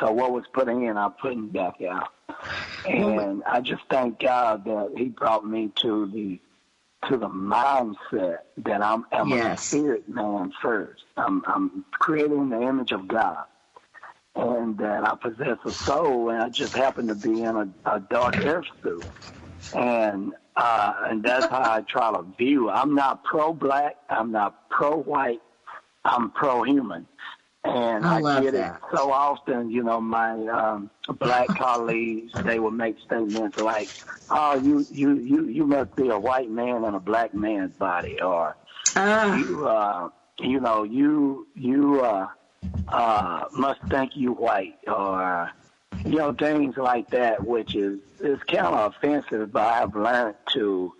so 0.00 0.12
what 0.12 0.32
was 0.32 0.46
put 0.54 0.68
in, 0.68 0.96
I'm 0.96 1.14
putting 1.14 1.48
back 1.50 1.82
out. 1.82 2.12
And 2.84 3.44
I 3.44 3.60
just 3.62 3.82
thank 3.90 4.20
God 4.20 4.64
that 4.66 4.94
He 4.96 5.06
brought 5.10 5.46
me 5.46 5.72
to 5.82 6.10
the 6.10 6.40
to 7.08 7.16
the 7.18 7.28
mindset 7.28 8.40
that 8.58 8.82
I'm, 8.82 9.06
I'm 9.12 9.32
Yes. 9.32 9.32
a 9.32 9.58
spirit 9.68 10.08
man 10.08 10.52
first. 10.62 11.04
I'm, 11.16 11.44
I'm 11.46 11.84
creating 11.92 12.50
the 12.50 12.60
image 12.62 12.92
of 12.92 13.08
God 13.08 13.46
and 14.34 14.78
that 14.78 15.04
I 15.04 15.16
possess 15.16 15.58
a 15.64 15.74
soul, 15.86 16.30
and 16.30 16.42
I 16.42 16.48
just 16.50 16.74
happen 16.74 17.08
to 17.08 17.14
be 17.14 17.42
in 17.42 17.56
a, 17.56 17.74
a 17.86 18.00
dark 18.00 18.36
earth 18.44 18.66
suit, 18.82 19.06
and 19.72 20.34
uh, 20.56 20.94
and 21.06 21.24
that's 21.24 21.48
how 21.50 21.62
I 21.72 21.82
try 21.82 22.12
to 22.12 22.22
view. 22.38 22.70
I'm 22.70 22.94
not 22.94 23.24
pro 23.24 23.52
black. 23.54 23.96
I'm 24.10 24.32
not 24.32 24.70
pro 24.70 24.96
white. 24.98 25.42
I'm 26.04 26.30
pro 26.32 26.64
human, 26.64 27.08
and 27.66 28.06
I 28.06 28.20
I, 28.20 28.40
get 28.42 28.52
that. 28.54 28.76
it 28.76 28.96
so 28.96 29.12
often. 29.12 29.70
You 29.70 29.82
know, 29.82 30.00
my 30.00 30.32
um, 30.46 30.90
black 31.18 31.54
colleagues 31.54 32.32
they 32.44 32.58
will 32.58 32.70
make 32.70 32.96
statements 33.04 33.56
like, 33.56 33.90
"Oh, 34.30 34.54
you 34.56 34.86
you 34.90 35.14
you 35.16 35.46
you 35.46 35.66
must 35.66 35.94
be 35.96 36.08
a 36.08 36.18
white 36.18 36.50
man 36.50 36.84
in 36.84 36.94
a 36.94 37.00
black 37.00 37.34
man's 37.34 37.72
body," 37.78 38.20
or 38.20 38.56
Ah. 38.96 39.36
you 39.36 39.66
uh 39.66 40.08
you 40.38 40.60
know 40.60 40.84
you 40.84 41.46
you 41.54 42.00
uh 42.02 42.28
uh 42.88 43.44
must 43.52 43.80
think 43.90 44.12
you 44.14 44.32
white 44.32 44.78
or 44.86 45.50
you 46.04 46.16
know 46.18 46.32
things 46.32 46.76
like 46.76 47.10
that 47.10 47.44
which 47.44 47.74
is 47.74 47.98
is 48.20 48.38
kind 48.44 48.66
of 48.66 48.94
offensive 48.94 49.50
but 49.52 49.62
i've 49.66 49.94
learned 49.96 50.36
to 50.52 50.92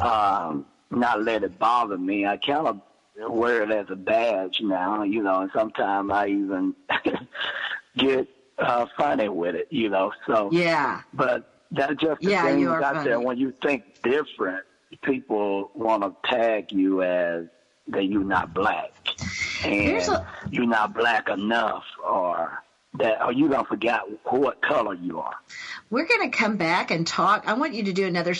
um 0.00 0.64
not 0.90 1.22
let 1.22 1.42
it 1.42 1.58
bother 1.58 1.98
me 1.98 2.24
i 2.26 2.36
kind 2.36 2.66
of 2.68 2.80
wear 3.16 3.62
it 3.62 3.70
as 3.70 3.86
a 3.90 3.96
badge 3.96 4.60
now 4.60 5.02
you 5.02 5.22
know 5.22 5.40
and 5.40 5.50
sometimes 5.54 6.10
i 6.12 6.26
even 6.26 6.74
get 7.96 8.26
uh 8.58 8.86
funny 8.96 9.28
with 9.28 9.54
it 9.54 9.66
you 9.70 9.88
know 9.88 10.12
so 10.26 10.48
Yeah. 10.52 11.00
but 11.12 11.42
that's 11.70 11.94
just 11.94 12.20
the 12.22 12.30
Yeah, 12.30 12.42
thing 12.44 12.60
you 12.60 12.70
out 12.70 13.04
there. 13.04 13.18
When 13.18 13.36
you 13.36 13.52
think 13.60 13.82
different, 14.04 14.64
people 15.02 15.70
want 15.74 16.02
to 16.04 16.14
tag 16.30 16.70
you 16.70 17.02
as 17.02 17.46
that 17.88 18.04
you're 18.04 18.22
not 18.22 18.54
black, 18.54 18.92
and 19.64 19.88
a- 19.96 20.24
you're 20.50 20.66
not 20.66 20.94
black 20.94 21.28
enough, 21.28 21.82
or 22.06 22.62
that, 22.98 23.20
or 23.24 23.32
you 23.32 23.48
don't 23.48 23.66
forget 23.66 24.00
what 24.24 24.60
color 24.62 24.94
you 24.94 25.18
are. 25.18 25.34
We're 25.90 26.06
going 26.06 26.30
to 26.30 26.36
come 26.36 26.56
back 26.56 26.90
and 26.90 27.06
talk. 27.06 27.44
I 27.46 27.54
want 27.54 27.74
you 27.74 27.84
to 27.84 27.92
do 27.92 28.06
another 28.06 28.34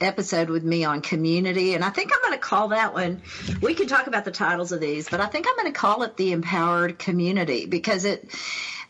episode 0.00 0.50
with 0.50 0.62
me 0.62 0.84
on 0.84 1.00
community, 1.00 1.74
and 1.74 1.84
I 1.84 1.90
think 1.90 2.12
I'm 2.12 2.22
going 2.22 2.34
to 2.34 2.38
call 2.38 2.68
that 2.68 2.92
one. 2.92 3.22
We 3.60 3.74
can 3.74 3.88
talk 3.88 4.06
about 4.06 4.24
the 4.24 4.30
titles 4.30 4.72
of 4.72 4.80
these, 4.80 5.08
but 5.08 5.20
I 5.20 5.26
think 5.26 5.46
I'm 5.48 5.56
going 5.56 5.72
to 5.72 5.78
call 5.78 6.02
it 6.02 6.16
the 6.16 6.32
empowered 6.32 6.98
community 6.98 7.66
because 7.66 8.04
it 8.04 8.34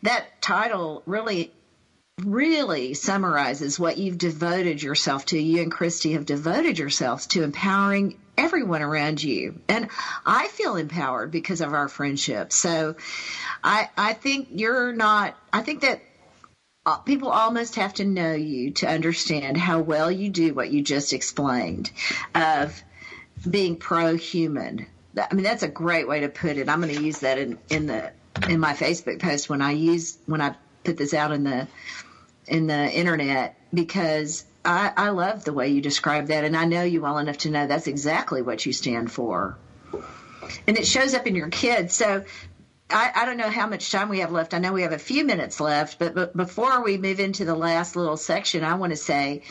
that 0.02 0.40
title 0.42 1.02
really 1.06 1.52
really 2.24 2.94
summarizes 2.94 3.78
what 3.78 3.96
you've 3.96 4.18
devoted 4.18 4.82
yourself 4.82 5.26
to. 5.26 5.38
You 5.38 5.62
and 5.62 5.72
Christy 5.72 6.12
have 6.12 6.26
devoted 6.26 6.78
yourselves 6.78 7.26
to 7.28 7.42
empowering 7.42 8.18
everyone 8.36 8.82
around 8.82 9.22
you. 9.22 9.60
And 9.68 9.88
I 10.24 10.48
feel 10.48 10.76
empowered 10.76 11.30
because 11.30 11.60
of 11.60 11.72
our 11.72 11.88
friendship. 11.88 12.52
So 12.52 12.96
I, 13.62 13.88
I 13.96 14.12
think 14.14 14.48
you're 14.52 14.92
not, 14.92 15.36
I 15.52 15.62
think 15.62 15.82
that 15.82 16.02
Uh, 16.86 16.96
people 16.96 17.28
almost 17.28 17.74
have 17.74 17.92
to 17.92 18.04
know 18.06 18.32
you 18.32 18.70
to 18.70 18.88
understand 18.88 19.56
how 19.58 19.80
well 19.80 20.10
you 20.10 20.30
do 20.30 20.54
what 20.54 20.70
you 20.70 20.80
just 20.80 21.12
explained 21.12 21.90
of 22.34 22.82
being 23.48 23.76
pro-human. 23.76 24.86
I 25.14 25.34
mean, 25.34 25.44
that's 25.44 25.62
a 25.62 25.68
great 25.68 26.08
way 26.08 26.20
to 26.20 26.30
put 26.30 26.56
it. 26.56 26.70
I'm 26.70 26.80
going 26.80 26.94
to 26.94 27.02
use 27.02 27.18
that 27.18 27.36
in, 27.36 27.58
in 27.68 27.86
the, 27.86 28.12
in 28.48 28.60
my 28.60 28.72
Facebook 28.72 29.20
post 29.20 29.50
when 29.50 29.60
I 29.60 29.72
use, 29.72 30.16
when 30.24 30.40
I 30.40 30.54
put 30.82 30.96
this 30.96 31.12
out 31.12 31.32
in 31.32 31.44
the, 31.44 31.68
in 32.46 32.66
the 32.66 32.90
internet 32.90 33.58
because 33.74 34.46
I, 34.64 34.90
I 34.96 35.10
love 35.10 35.44
the 35.44 35.52
way 35.52 35.68
you 35.68 35.82
describe 35.82 36.28
that, 36.28 36.44
and 36.44 36.56
I 36.56 36.64
know 36.64 36.82
you 36.82 37.02
well 37.02 37.18
enough 37.18 37.38
to 37.38 37.50
know 37.50 37.66
that's 37.66 37.88
exactly 37.88 38.40
what 38.40 38.64
you 38.64 38.72
stand 38.72 39.12
for, 39.12 39.58
and 40.66 40.78
it 40.78 40.86
shows 40.86 41.12
up 41.12 41.26
in 41.26 41.34
your 41.34 41.48
kids. 41.48 41.94
So 41.94 42.24
I, 42.92 43.12
I 43.14 43.24
don't 43.24 43.36
know 43.36 43.50
how 43.50 43.66
much 43.66 43.90
time 43.90 44.08
we 44.08 44.20
have 44.20 44.32
left. 44.32 44.54
I 44.54 44.58
know 44.58 44.72
we 44.72 44.82
have 44.82 44.92
a 44.92 44.98
few 44.98 45.24
minutes 45.24 45.60
left, 45.60 45.98
but, 45.98 46.14
but 46.14 46.36
before 46.36 46.82
we 46.82 46.98
move 46.98 47.20
into 47.20 47.44
the 47.44 47.54
last 47.54 47.96
little 47.96 48.16
section, 48.16 48.64
I 48.64 48.74
want 48.74 48.92
to 48.92 48.96
say 48.96 49.42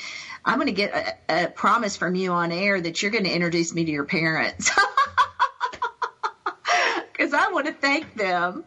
I'm 0.45 0.55
going 0.55 0.67
to 0.67 0.73
get 0.73 1.21
a, 1.29 1.45
a 1.45 1.47
promise 1.47 1.97
from 1.97 2.15
you 2.15 2.31
on 2.31 2.51
air 2.51 2.79
that 2.79 3.01
you're 3.01 3.11
going 3.11 3.25
to 3.25 3.33
introduce 3.33 3.73
me 3.73 3.85
to 3.85 3.91
your 3.91 4.05
parents 4.05 4.71
because 7.11 7.33
I 7.33 7.51
want 7.51 7.67
to 7.67 7.73
thank 7.73 8.15
them. 8.15 8.63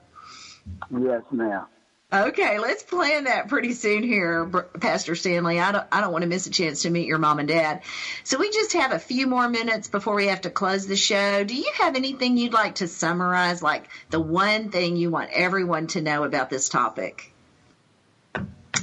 Yes, 0.90 1.22
ma'am. 1.30 1.66
Okay, 2.12 2.59
let's 2.59 2.83
plan 2.83 3.25
that 3.25 3.48
pretty 3.48 3.72
soon 3.72 4.03
here, 4.03 4.44
Pastor 4.46 5.14
Stanley. 5.14 5.59
I 5.59 5.72
don't, 5.72 5.87
I 5.90 6.03
don't 6.03 6.12
want 6.12 6.22
to 6.22 6.29
miss 6.29 6.46
a 6.46 6.51
chance 6.51 6.83
to 6.83 6.90
meet 6.90 7.07
your 7.07 7.16
mom 7.16 7.38
and 7.38 7.48
dad. 7.48 7.81
So 8.22 8.38
we 8.38 8.51
just 8.51 8.75
have 8.75 8.92
a 8.92 8.98
few 8.98 9.27
more 9.27 9.48
minutes 9.48 9.88
before 9.88 10.14
we 10.14 10.27
have 10.27 10.42
to 10.42 10.51
close 10.51 10.87
the 10.87 10.96
show. 10.96 11.42
Do 11.42 11.57
you 11.57 11.72
have 11.81 11.96
anything 11.96 12.37
you'd 12.37 12.53
like 12.53 12.77
to 12.77 12.88
summarize, 12.88 13.62
like 13.62 13.88
the 14.11 14.20
one 14.20 14.70
thing 14.70 14.96
you 14.96 15.09
want 15.09 15.31
everyone 15.33 15.87
to 15.88 16.03
know 16.03 16.25
about 16.25 16.51
this 16.51 16.68
topic? 16.68 17.33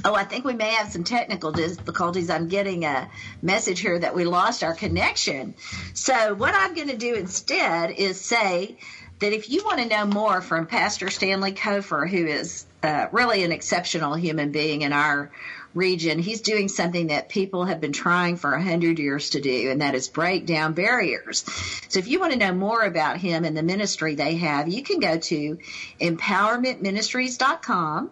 Oh, 0.04 0.14
I 0.14 0.24
think 0.24 0.44
we 0.44 0.54
may 0.54 0.70
have 0.70 0.90
some 0.90 1.04
technical 1.04 1.52
difficulties. 1.52 2.30
I'm 2.30 2.48
getting 2.48 2.84
a 2.84 3.08
message 3.42 3.78
here 3.78 3.98
that 3.98 4.14
we 4.14 4.24
lost 4.24 4.64
our 4.64 4.74
connection. 4.74 5.54
So 5.94 6.34
what 6.34 6.54
I'm 6.56 6.74
going 6.74 6.88
to 6.88 6.96
do 6.96 7.14
instead 7.14 7.92
is 7.92 8.20
say 8.20 8.78
that 9.20 9.32
if 9.32 9.50
you 9.50 9.62
want 9.62 9.78
to 9.78 9.86
know 9.86 10.06
more 10.06 10.40
from 10.40 10.66
Pastor 10.66 11.10
Stanley 11.10 11.52
Cofer, 11.52 12.08
who 12.08 12.26
is 12.26 12.64
uh, 12.82 13.06
really 13.12 13.44
an 13.44 13.52
exceptional 13.52 14.14
human 14.14 14.52
being 14.52 14.82
in 14.82 14.92
our 14.92 15.30
region. 15.74 16.18
He's 16.18 16.40
doing 16.40 16.68
something 16.68 17.08
that 17.08 17.28
people 17.28 17.64
have 17.64 17.80
been 17.80 17.92
trying 17.92 18.36
for 18.36 18.52
a 18.52 18.62
hundred 18.62 18.98
years 18.98 19.30
to 19.30 19.40
do, 19.40 19.70
and 19.70 19.82
that 19.82 19.94
is 19.94 20.08
break 20.08 20.46
down 20.46 20.72
barriers. 20.72 21.44
So 21.88 21.98
if 21.98 22.08
you 22.08 22.20
want 22.20 22.32
to 22.32 22.38
know 22.38 22.52
more 22.52 22.82
about 22.82 23.18
him 23.18 23.44
and 23.44 23.56
the 23.56 23.62
ministry 23.62 24.14
they 24.14 24.36
have, 24.36 24.68
you 24.68 24.82
can 24.82 25.00
go 25.00 25.18
to 25.18 25.58
empowermentministries.com 26.00 28.10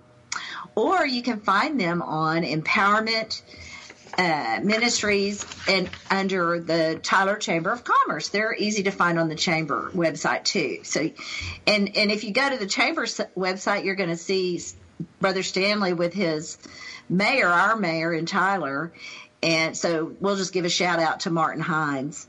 or 0.75 1.07
you 1.07 1.23
can 1.23 1.41
find 1.41 1.81
them 1.81 2.03
on 2.03 2.43
empowerment 2.43 3.43
uh, 4.19 4.59
ministries 4.63 5.47
and 5.69 5.89
under 6.11 6.59
the 6.59 6.99
Tyler 7.03 7.37
Chamber 7.37 7.71
of 7.71 7.85
Commerce. 7.85 8.29
They're 8.29 8.53
easy 8.53 8.83
to 8.83 8.91
find 8.91 9.19
on 9.19 9.29
the 9.29 9.37
chamber 9.37 9.91
website 9.95 10.45
too. 10.45 10.81
So, 10.83 11.09
and 11.67 11.97
and 11.97 12.11
if 12.11 12.25
you 12.25 12.33
go 12.33 12.51
to 12.51 12.57
the 12.57 12.67
chamber 12.67 13.05
website, 13.05 13.85
you're 13.85 13.95
going 13.95 14.11
to 14.11 14.17
see 14.17 14.61
Brother 15.21 15.45
Stanley 15.45 15.93
with 15.93 16.13
his 16.13 16.59
mayor, 17.09 17.47
our 17.47 17.77
mayor 17.77 18.13
in 18.13 18.27
Tyler, 18.27 18.93
and 19.43 19.77
so 19.77 20.13
we'll 20.21 20.37
just 20.37 20.53
give 20.53 20.65
a 20.65 20.71
shout 20.71 20.99
out 20.99 21.21
to 21.21 21.31
Martin 21.31 21.63
Heines. 21.63 22.27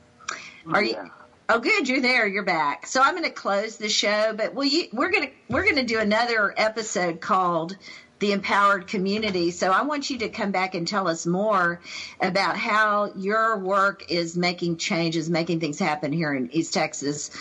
Are 0.71 0.83
you? 0.83 1.09
Oh, 1.51 1.59
good. 1.59 1.89
You're 1.89 2.01
there. 2.01 2.27
You're 2.27 2.43
back. 2.43 2.85
So 2.85 3.01
I'm 3.01 3.13
going 3.13 3.23
to 3.23 3.31
close 3.31 3.77
the 3.77 3.89
show, 3.89 4.33
but 4.37 4.53
will 4.53 4.65
you? 4.65 4.89
We're 4.93 5.09
going 5.09 5.29
to 5.29 5.33
we're 5.49 5.63
going 5.63 5.77
to 5.77 5.83
do 5.83 5.97
another 5.97 6.53
episode 6.55 7.19
called 7.19 7.75
the 8.19 8.33
empowered 8.33 8.87
community. 8.87 9.51
So 9.51 9.71
I 9.71 9.83
want 9.83 10.09
you 10.09 10.19
to 10.19 10.29
come 10.29 10.51
back 10.51 10.75
and 10.75 10.87
tell 10.87 11.07
us 11.07 11.25
more 11.25 11.79
about 12.19 12.57
how 12.57 13.11
your 13.15 13.57
work 13.57 14.11
is 14.11 14.37
making 14.37 14.77
changes, 14.77 15.29
making 15.29 15.59
things 15.59 15.79
happen 15.79 16.11
here 16.11 16.33
in 16.33 16.51
East 16.51 16.73
Texas. 16.73 17.31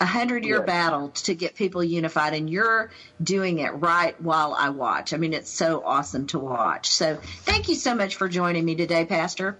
A 0.00 0.06
hundred 0.06 0.44
year 0.44 0.58
yes. 0.58 0.66
battle 0.66 1.08
to 1.10 1.34
get 1.34 1.56
people 1.56 1.84
unified, 1.84 2.32
and 2.32 2.48
you're 2.48 2.90
doing 3.22 3.58
it 3.58 3.70
right 3.70 4.18
while 4.20 4.54
I 4.56 4.70
watch. 4.70 5.12
I 5.12 5.18
mean, 5.18 5.34
it's 5.34 5.50
so 5.50 5.82
awesome 5.84 6.26
to 6.28 6.38
watch. 6.38 6.88
So, 6.88 7.18
thank 7.42 7.68
you 7.68 7.74
so 7.74 7.94
much 7.94 8.16
for 8.16 8.26
joining 8.28 8.64
me 8.64 8.76
today, 8.76 9.04
Pastor. 9.04 9.58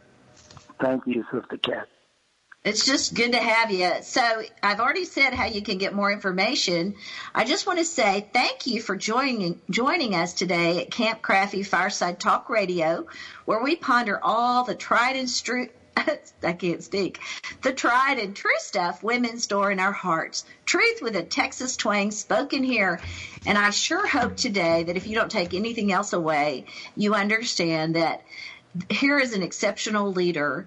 Thank 0.81 1.07
you, 1.07 1.27
Sister 1.31 1.59
Kat. 1.59 1.88
It's 2.64 2.87
just 2.87 3.12
good 3.12 3.33
to 3.33 3.38
have 3.38 3.70
you. 3.70 3.92
So 4.00 4.42
I've 4.62 4.81
already 4.81 5.05
said 5.05 5.35
how 5.35 5.44
you 5.44 5.61
can 5.61 5.77
get 5.77 5.92
more 5.92 6.11
information. 6.11 6.94
I 7.35 7.44
just 7.44 7.66
want 7.66 7.79
to 7.79 7.85
say 7.85 8.27
thank 8.33 8.66
you 8.66 8.81
for 8.81 8.96
joining 8.96 9.61
joining 9.68 10.14
us 10.14 10.33
today 10.33 10.81
at 10.81 10.90
Camp 10.90 11.20
Crafty 11.20 11.62
Fireside 11.62 12.18
Talk 12.18 12.48
Radio, 12.48 13.07
where 13.44 13.62
we 13.62 13.77
ponder 13.77 14.18
all 14.22 14.64
the 14.64 14.74
tried 14.74 15.16
and 15.16 15.29
true. 15.44 15.68
I 16.42 16.55
can't 16.55 16.83
speak. 16.83 17.20
The 17.61 17.72
tried 17.72 18.18
and 18.18 18.35
true 18.35 18.50
stuff 18.57 19.03
women 19.03 19.38
store 19.38 19.70
in 19.70 19.79
our 19.79 19.92
hearts. 19.92 20.46
Truth 20.64 21.03
with 21.03 21.16
a 21.16 21.22
Texas 21.22 21.77
twang 21.77 22.12
spoken 22.12 22.62
here. 22.62 22.98
And 23.44 23.59
I 23.59 23.70
sure 23.70 24.07
hope 24.07 24.37
today 24.37 24.85
that 24.85 24.96
if 24.96 25.07
you 25.07 25.14
don't 25.14 25.31
take 25.31 25.53
anything 25.53 25.92
else 25.92 26.14
away, 26.14 26.64
you 26.96 27.14
understand 27.14 27.94
that 27.96 28.22
here 28.91 29.19
is 29.19 29.33
an 29.33 29.43
exceptional 29.43 30.13
leader 30.13 30.67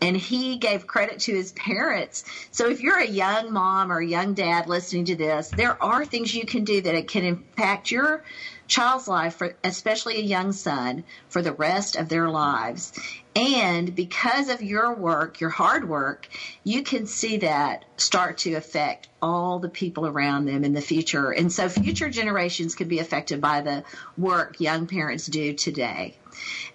and 0.00 0.16
he 0.16 0.56
gave 0.56 0.86
credit 0.86 1.20
to 1.20 1.34
his 1.34 1.52
parents. 1.52 2.24
So 2.50 2.68
if 2.68 2.80
you're 2.80 2.98
a 2.98 3.06
young 3.06 3.52
mom 3.52 3.90
or 3.90 3.98
a 3.98 4.06
young 4.06 4.34
dad 4.34 4.66
listening 4.66 5.06
to 5.06 5.16
this, 5.16 5.48
there 5.56 5.80
are 5.82 6.04
things 6.04 6.34
you 6.34 6.46
can 6.46 6.64
do 6.64 6.80
that 6.80 6.94
it 6.94 7.08
can 7.08 7.24
impact 7.24 7.90
your 7.90 8.22
child's 8.68 9.08
life, 9.08 9.36
for, 9.36 9.56
especially 9.64 10.18
a 10.18 10.22
young 10.22 10.52
son, 10.52 11.02
for 11.28 11.42
the 11.42 11.52
rest 11.52 11.96
of 11.96 12.08
their 12.08 12.28
lives. 12.28 12.92
And 13.34 13.94
because 13.94 14.48
of 14.48 14.62
your 14.62 14.94
work, 14.94 15.40
your 15.40 15.50
hard 15.50 15.88
work, 15.88 16.28
you 16.64 16.82
can 16.82 17.06
see 17.06 17.38
that 17.38 17.84
start 17.96 18.38
to 18.38 18.54
affect 18.54 19.08
all 19.22 19.58
the 19.58 19.68
people 19.68 20.06
around 20.06 20.44
them 20.44 20.64
in 20.64 20.72
the 20.72 20.80
future. 20.80 21.30
And 21.30 21.52
so 21.52 21.68
future 21.68 22.10
generations 22.10 22.74
could 22.74 22.88
be 22.88 22.98
affected 22.98 23.40
by 23.40 23.62
the 23.62 23.84
work 24.16 24.60
young 24.60 24.86
parents 24.86 25.26
do 25.26 25.54
today. 25.54 26.16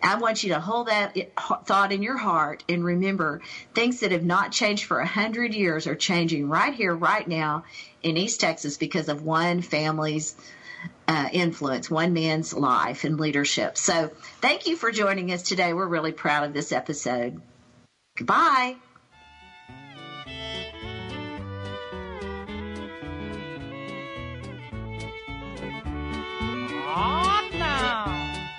I 0.02 0.16
want 0.16 0.44
you 0.44 0.54
to 0.54 0.60
hold 0.60 0.88
that 0.88 1.16
thought 1.66 1.94
in 1.94 2.04
your 2.04 2.18
heart 2.18 2.64
and 2.68 2.84
remember 2.84 3.42
things 3.74 4.02
that 4.02 4.12
have 4.12 4.24
not 4.24 4.52
changed 4.52 4.86
for 4.86 5.00
a 5.00 5.08
hundred 5.08 5.54
years 5.54 5.88
are 5.88 5.96
changing 5.96 6.50
right 6.50 6.74
here, 6.74 6.94
right 6.94 7.28
now 7.28 7.64
in 8.02 8.18
East 8.18 8.42
Texas 8.42 8.78
because 8.78 9.08
of 9.08 9.22
one 9.22 9.62
family's 9.62 10.36
uh, 11.08 11.30
influence, 11.32 11.90
one 11.90 12.14
man's 12.14 12.54
life 12.54 13.04
and 13.04 13.20
leadership. 13.20 13.78
So 13.78 14.12
thank 14.42 14.68
you 14.68 14.76
for 14.76 14.92
joining 14.92 15.32
us 15.32 15.44
today. 15.44 15.74
We're 15.74 15.88
really 15.88 16.12
proud 16.12 16.46
of 16.46 16.54
this 16.54 16.72
episode. 16.72 17.42
Goodbye. 18.18 18.78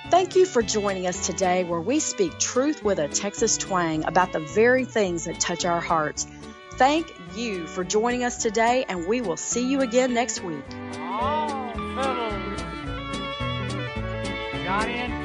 Thank 0.09 0.35
you 0.37 0.45
for 0.45 0.61
joining 0.61 1.07
us 1.07 1.27
today 1.27 1.63
where 1.65 1.81
we 1.81 1.99
speak 1.99 2.39
truth 2.39 2.83
with 2.83 2.99
a 2.99 3.07
Texas 3.07 3.57
twang 3.57 4.05
about 4.05 4.31
the 4.31 4.39
very 4.39 4.85
things 4.85 5.25
that 5.25 5.39
touch 5.39 5.65
our 5.65 5.81
hearts. 5.81 6.25
Thank 6.73 7.13
you 7.35 7.67
for 7.67 7.83
joining 7.83 8.23
us 8.23 8.41
today, 8.41 8.85
and 8.87 9.07
we 9.07 9.21
will 9.21 9.37
see 9.37 9.69
you 9.69 9.81
again 9.81 10.13
next 10.13 10.43
week. 10.43 10.63
Got 14.65 14.89
in. 14.89 15.24